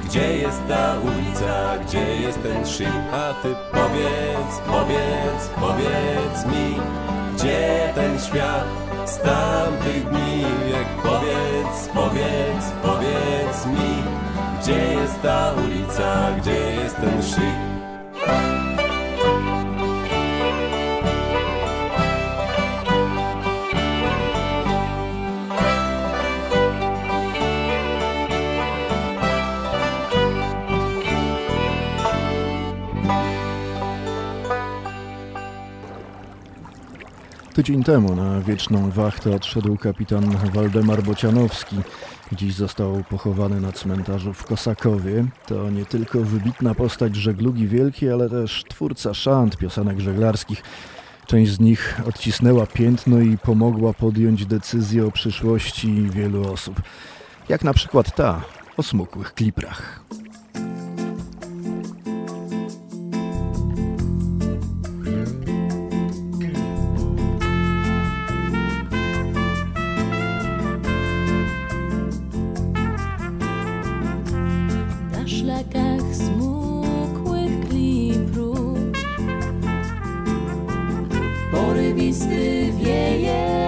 [0.05, 2.88] Gdzie jest ta ulica, gdzie jest ten szyb?
[3.13, 6.75] A ty powiedz, powiedz, powiedz mi
[7.36, 8.65] Gdzie ten świat?
[9.05, 10.45] Z tamtych dni
[11.03, 14.03] powiedz, powiedz, powiedz mi
[14.61, 17.68] Gdzie jest ta ulica, gdzie jest ten szyb
[37.60, 41.76] Tydzień temu na wieczną wachtę odszedł kapitan Waldemar Bocianowski.
[42.32, 45.26] Dziś został pochowany na cmentarzu w Kosakowie.
[45.47, 50.64] To nie tylko wybitna postać żeglugi wielkiej, ale też twórca szant, piosenek żeglarskich.
[51.28, 56.82] Część z nich odcisnęła piętno i pomogła podjąć decyzję o przyszłości wielu osób.
[57.49, 58.41] Jak na przykład ta
[58.78, 60.03] o smukłych kliprach.
[82.50, 83.59] live, yeah, yeah.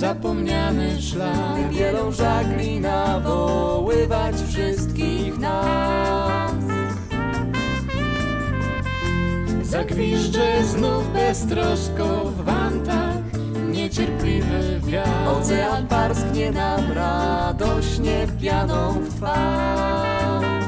[0.00, 1.72] Zapomniany szlak.
[1.72, 6.52] Wielą żagli nawoływać wszystkich nas.
[9.62, 13.16] Zagwiżdżę znów beztrosko w wantach,
[13.72, 15.10] niecierpliwy wiatr.
[15.28, 20.64] Ocean parsknie nam radośnie pianą w twarz.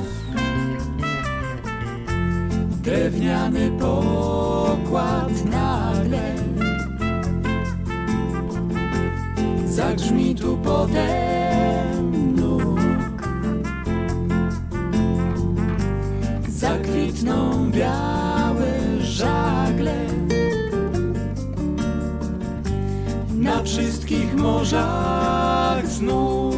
[2.83, 6.42] Drewniany pokład nagle
[9.73, 11.09] Zagrzmi tu pode
[12.37, 12.81] nóg
[16.49, 19.95] Zakwitną białe żagle.
[23.35, 26.55] Na wszystkich morzach znów.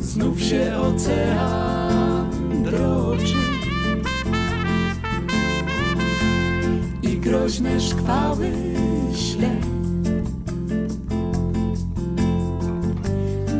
[0.00, 2.30] Znów się ocean
[2.64, 3.36] droczy.
[7.02, 8.73] I groźne szkwały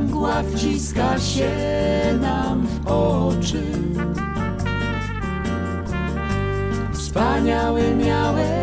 [0.03, 1.51] Mgła wciska się
[2.21, 3.63] nam w oczy.
[6.93, 8.54] Wspaniały miałeś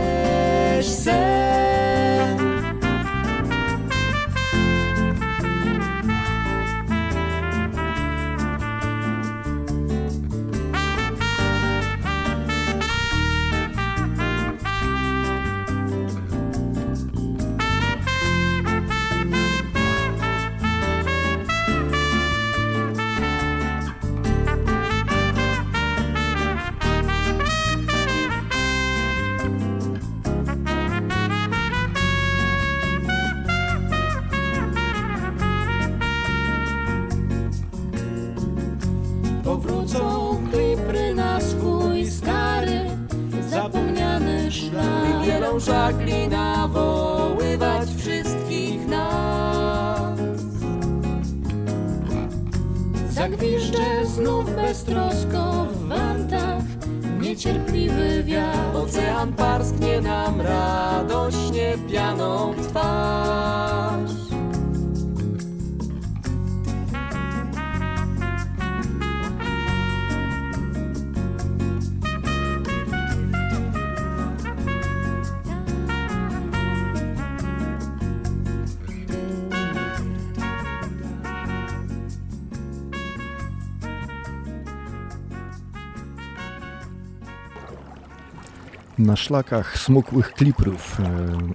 [89.22, 91.04] szlakach smukłych kliprów e,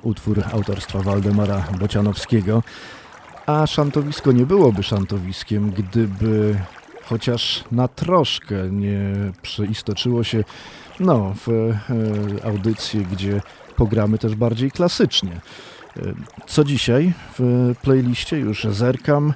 [0.03, 2.63] utwór autorstwa Waldemara Bocianowskiego.
[3.47, 6.59] A szantowisko nie byłoby szantowiskiem, gdyby
[7.05, 8.99] chociaż na troszkę nie
[9.43, 10.45] przeistoczyło się
[11.01, 13.41] no, w e, audycję, gdzie
[13.77, 15.33] pogramy też bardziej klasycznie.
[15.97, 16.01] E,
[16.47, 19.35] Co dzisiaj w playliście już zerkam.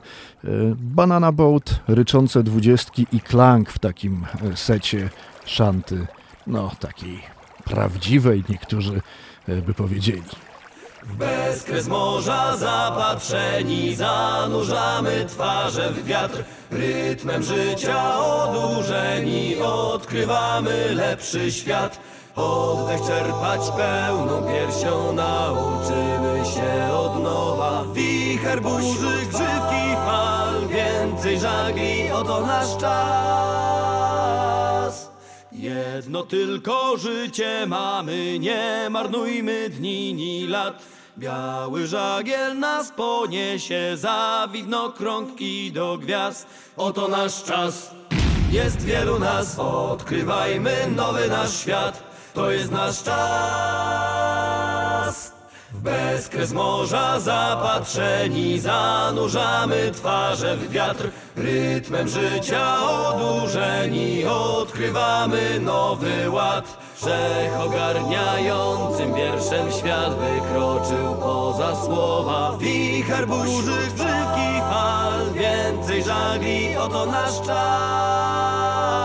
[0.76, 5.10] Banana Boat, ryczące dwudziestki i klank w takim secie
[5.44, 6.06] szanty.
[6.46, 9.00] No, takiej prawdziwej, niektórzy
[9.48, 10.22] e, by powiedzieli.
[11.02, 16.44] W bezkres morza zapatrzeni zanurzamy twarze w wiatr.
[16.70, 22.00] Rytmem życia odurzeni odkrywamy lepszy świat.
[22.36, 27.84] Oddech czerpać pełną piersią nauczymy się od nowa.
[27.94, 33.29] Wicher burzy, grzywki fal, więcej żagli, oto nasz czas
[35.94, 40.82] Jedno tylko życie mamy, nie marnujmy dni ni lat.
[41.18, 46.46] Biały żagiel nas poniesie za widnokrąg i do gwiazd.
[46.76, 47.90] Oto nasz czas,
[48.50, 52.02] jest wielu nas, odkrywajmy nowy nasz świat.
[52.34, 54.20] To jest nasz czas.
[55.80, 61.10] W bezkres morza zapatrzeni zanurzamy twarze w wiatr.
[61.36, 66.78] Rytmem życia odurzeni odkrywamy nowy ład.
[66.96, 72.56] Wszechogarniającym wierszem świat wykroczył poza słowa.
[72.60, 79.00] Wicher burzy, grzywki fal, więcej żagli, oto nasz czas.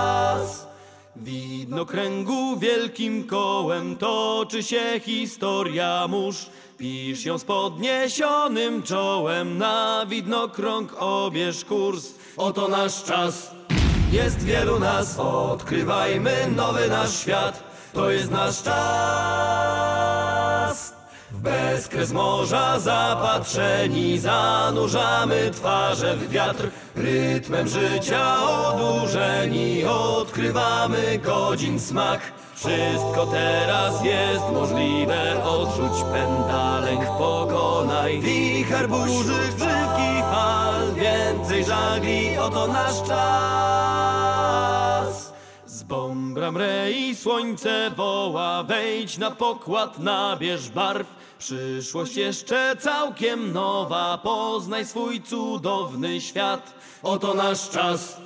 [1.16, 11.66] Widnokręgu wielkim kołem toczy się historia mórz Pisz ją z podniesionym czołem, na widnokrąg obierz
[11.66, 12.14] kurs.
[12.38, 13.52] Oto nasz czas,
[14.12, 17.64] jest wielu nas, odkrywajmy nowy nasz świat.
[17.94, 20.25] To jest nasz czas.
[21.36, 26.70] W bezkres morza zapatrzeni zanurzamy twarze w wiatr.
[26.96, 32.22] Rytmem życia odurzeni odkrywamy godzin smak.
[32.56, 40.94] Wszystko teraz jest możliwe Odrzuć pęta, lęk pokonaj Wicher burzy, grzywki fal.
[40.94, 44.46] Więcej żagli, oto nasz czas.
[45.66, 54.18] Z bombra mre i słońce woła Wejdź na pokład, nabierz barw Przyszłość jeszcze całkiem nowa.
[54.18, 56.74] Poznaj swój cudowny świat.
[57.04, 58.18] Oto nasz czas.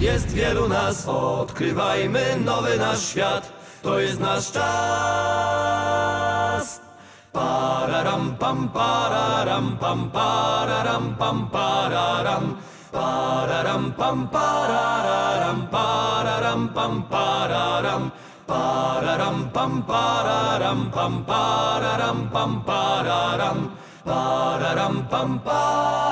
[0.00, 3.52] Jest wielu nas, odkrywajmy nowy nasz świat.
[3.82, 4.68] To jest nasz czas.
[7.32, 12.56] Pararam pam pararam pam pararam pam pararam.
[12.92, 18.10] Pararam pam pararam pararam pam pararam
[18.48, 23.58] pararam pam pararam pam pararam pam pararam
[24.08, 26.07] pararam pam pararam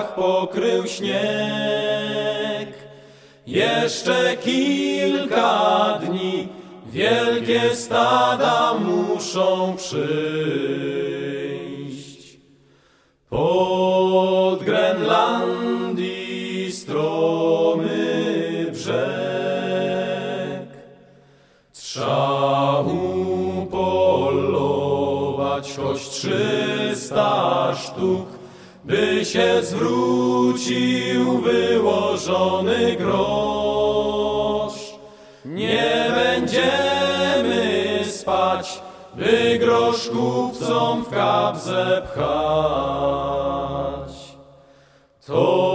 [0.00, 2.68] stojakach pokrył śnieg.
[3.46, 6.48] Jeszcze kilka dni
[6.86, 10.00] wielkie stada muszą przyjść.
[13.30, 15.92] Pod Grenlandii
[16.72, 19.00] stromy brzeg
[21.72, 22.80] Trzeba
[23.60, 24.70] upolować
[25.76, 28.39] choć trzysta sztuk,
[28.84, 34.80] by się zwrócił wyłożony grosz.
[35.44, 38.82] Nie będziemy spać,
[39.14, 43.10] by grosz kupcom w kabzę pchać.
[45.26, 45.69] To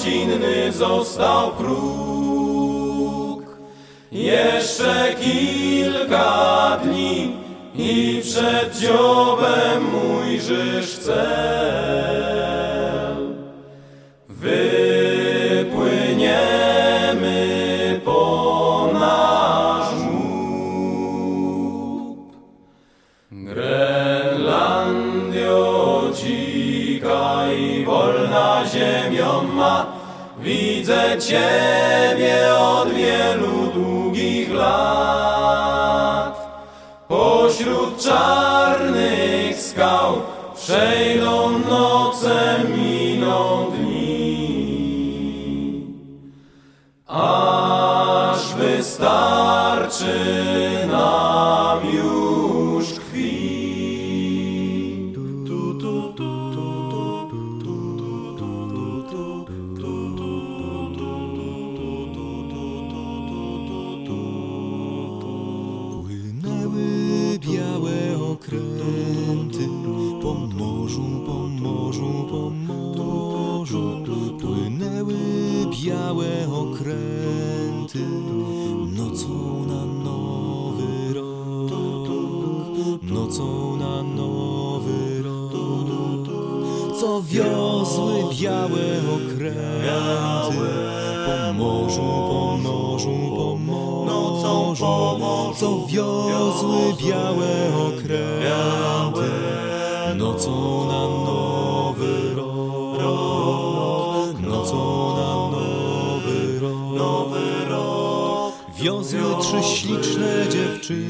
[0.00, 3.42] rodzinny został próg.
[4.12, 7.36] Jeszcze kilka dni
[7.74, 9.86] i przed dziobem
[10.18, 12.49] ujrzysz cel.
[31.20, 36.34] Ciebie od wielu długich lat.
[37.08, 40.22] Pośród czarnych skał
[75.84, 78.04] białe okręty
[78.96, 82.08] nocą na nowy rok,
[83.02, 85.52] nocą na nowy rok.
[87.00, 89.60] Co wiozły białe okręty
[91.26, 94.76] po morzu, po morzu, po morzu.
[95.56, 96.29] Co wiozły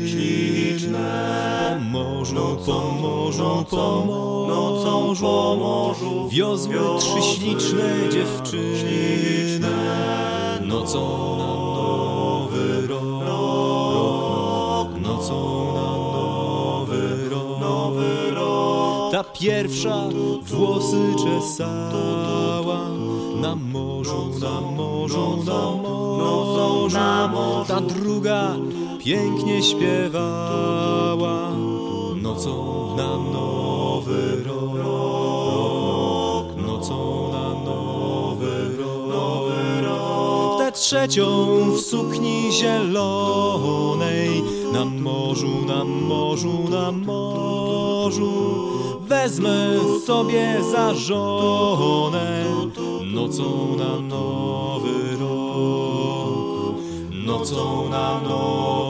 [0.07, 6.29] śliczne dziewczyny po morzu, po morzu, po morzu.
[6.29, 9.71] Wiozły trzy śliczne dziewczyny
[10.61, 15.91] nocą na nowy rok, nocą na
[17.61, 19.13] nowy rok.
[19.13, 20.09] Ta pierwsza
[20.43, 22.89] włosy czesała
[23.41, 25.61] na morzu, na morzu, na
[27.29, 27.69] morzu.
[27.69, 28.57] Ta druga
[29.05, 31.51] pięknie śpiewała
[32.23, 38.91] nocą na nowy rok, nocą na nowy rok.
[40.73, 41.27] trzecią
[41.71, 44.43] w sukni zielonej
[44.73, 48.33] Na morzu, na morzu, na morzu
[49.01, 52.45] Wezmę sobie za żonę
[53.15, 56.75] Nocą na nowy rok
[57.27, 58.90] Nocą na nowy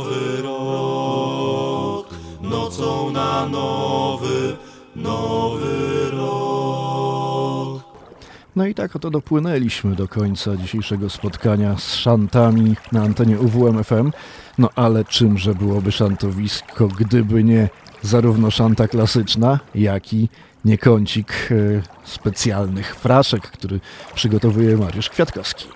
[8.61, 14.12] No i tak oto dopłynęliśmy do końca dzisiejszego spotkania z szantami na antenie UWM FM.
[14.58, 17.68] No ale czymże byłoby szantowisko, gdyby nie
[18.02, 20.28] zarówno szanta klasyczna, jak i
[20.64, 23.80] niekącik e, specjalnych fraszek, który
[24.14, 25.68] przygotowuje Mariusz Kwiatkowski.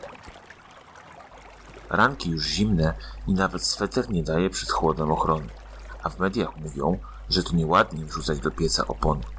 [1.91, 2.95] Ranki już zimne
[3.27, 5.47] i nawet sweter nie daje przed chłodem ochrony.
[6.03, 6.99] A w mediach mówią,
[7.31, 9.34] że to nieładnie wrzucać do pieca opony.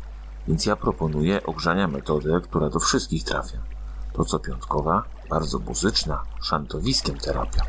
[0.47, 3.57] Więc ja proponuję ogrzania metodę, która do wszystkich trafia.
[4.13, 7.61] To co piątkowa, bardzo muzyczna, szantowiskiem terapia.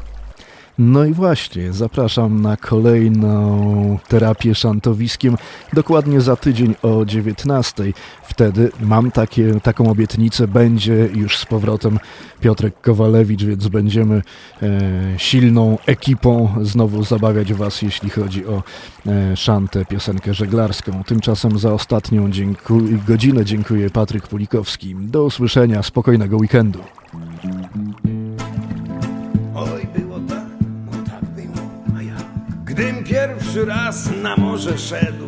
[0.78, 5.36] No i właśnie, zapraszam na kolejną terapię szantowiskiem
[5.72, 7.84] dokładnie za tydzień o 19.
[8.22, 11.98] Wtedy mam takie, taką obietnicę, będzie już z powrotem
[12.40, 14.22] Piotrek Kowalewicz, więc będziemy
[14.62, 14.80] e,
[15.16, 18.62] silną ekipą znowu zabawiać Was, jeśli chodzi o
[19.06, 21.04] e, szantę, piosenkę żeglarską.
[21.04, 24.94] Tymczasem za ostatnią dzięku godzinę dziękuję Patryk Pulikowski.
[24.94, 26.78] Do usłyszenia, spokojnego weekendu.
[32.76, 35.26] Gdym pierwszy raz na morze szedł,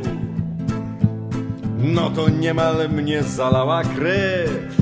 [1.78, 4.76] no to niemal mnie zalała krew.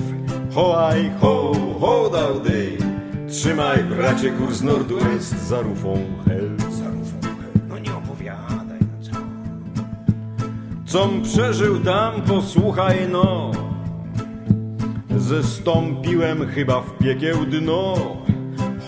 [0.54, 2.78] Hoaj, ho, ho, dałdy,
[3.28, 5.94] trzymaj bracie kurs Nordwest za rufą
[6.28, 6.50] hel.
[6.58, 9.12] Za rufą hel, no nie opowiadaj, no co.
[10.98, 13.50] Com przeżył tam, posłuchaj no.
[15.16, 17.94] Zestąpiłem chyba w piekieł dno.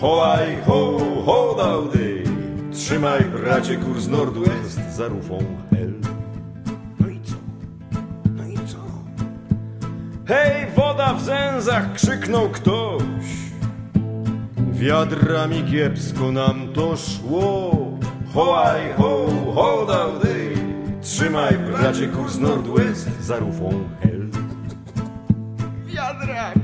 [0.01, 2.28] Hoaj, ho, ho, dałdy,
[2.71, 5.37] trzymaj bracie kurs Nordwest za rufą
[5.71, 5.93] hel.
[6.99, 7.35] No i co?
[8.35, 8.77] No i co?
[10.25, 11.93] Hej, woda w zęzach!
[11.93, 13.25] krzyknął ktoś.
[14.71, 17.71] Wiadrami kiepsko nam to szło.
[18.33, 20.53] Hoaj, ho, ho, dałdy,
[21.01, 23.69] trzymaj bracie kurs Nordwest za rufą
[24.01, 24.29] hel.
[25.85, 26.61] Wiadrami,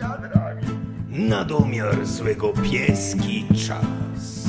[0.00, 0.62] wiadrami.
[1.08, 4.41] Na domiar złego pieski czas.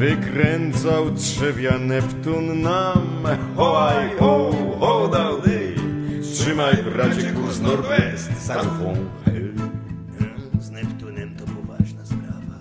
[0.00, 3.22] Wykręcał trzewia Neptun nam.
[3.56, 5.74] Hoaj, ho, ho, dałdy,
[6.34, 8.94] trzymaj bracie kurs Nordwest za rufą.
[10.60, 12.58] Z Neptunem to poważna sprawa.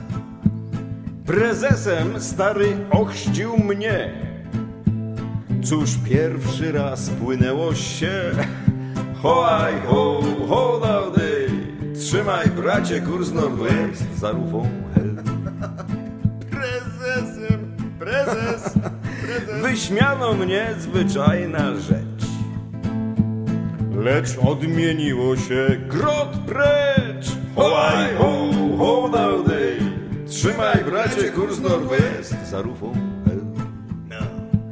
[1.25, 4.13] Prezesem stary ochrzcił mnie.
[5.63, 8.11] Cóż pierwszy raz płynęło się.
[9.21, 11.47] Hoaj, ho, ho, dałdy,
[11.99, 15.28] trzymaj bracie kurs Nordwest za rufą hel.
[19.89, 22.25] Wyśmiano mnie zwyczajna rzecz.
[23.95, 27.31] Lecz odmieniło się grot precz.
[27.55, 29.77] Hoaj, ho, ho, dałdy,
[30.27, 32.93] trzymaj bracie kurs Nordwest za rufą.
[34.09, 34.15] No,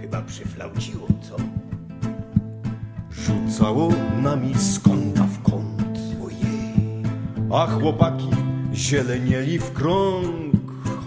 [0.02, 1.36] chyba przyflauciło, co?
[3.12, 3.90] Rzucało
[4.22, 6.00] nami z kąta w kąt.
[6.26, 7.04] Ojej.
[7.54, 8.30] A chłopaki
[8.74, 10.56] zielenieli w krąg.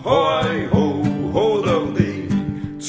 [0.04, 0.92] Hoaj, ho,
[1.32, 2.09] ho, dałdy,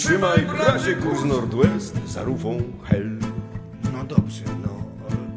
[0.01, 3.17] trzymaj bracie kurs Nordwest za rufą hel.
[3.93, 4.69] No dobrze, no,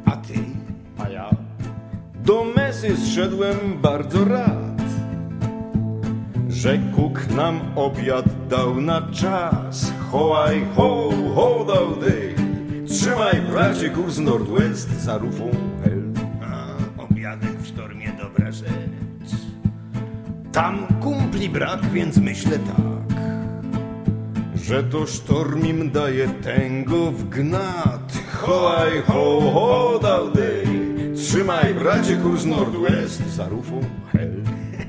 [0.04, 0.34] a ty?
[0.98, 1.30] A ja?
[2.24, 4.82] Do mesy zszedłem bardzo rad,
[6.48, 9.92] że Kuk nam obiad dał na czas.
[10.10, 12.34] Hoaj, ho, ho, dałdy,
[12.86, 15.50] trzymaj bracie kurs Nordwest za rufą
[15.84, 16.02] hel.
[16.42, 19.34] A, obiadek w sztormie dobra rzecz.
[20.52, 23.03] Tam kumpli brak, więc myślę tak,
[24.66, 28.12] że to sztorm im daje tęgo w gnat.
[28.32, 30.64] Hoaj, ho, ho, dałdy,
[31.16, 33.80] trzymaj bracie kurs Nordwest za rufą
[34.12, 34.42] hel.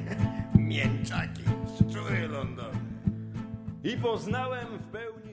[0.72, 1.44] Mięczaki,
[1.76, 2.72] szczury London.
[3.84, 5.25] I poznałem w pełni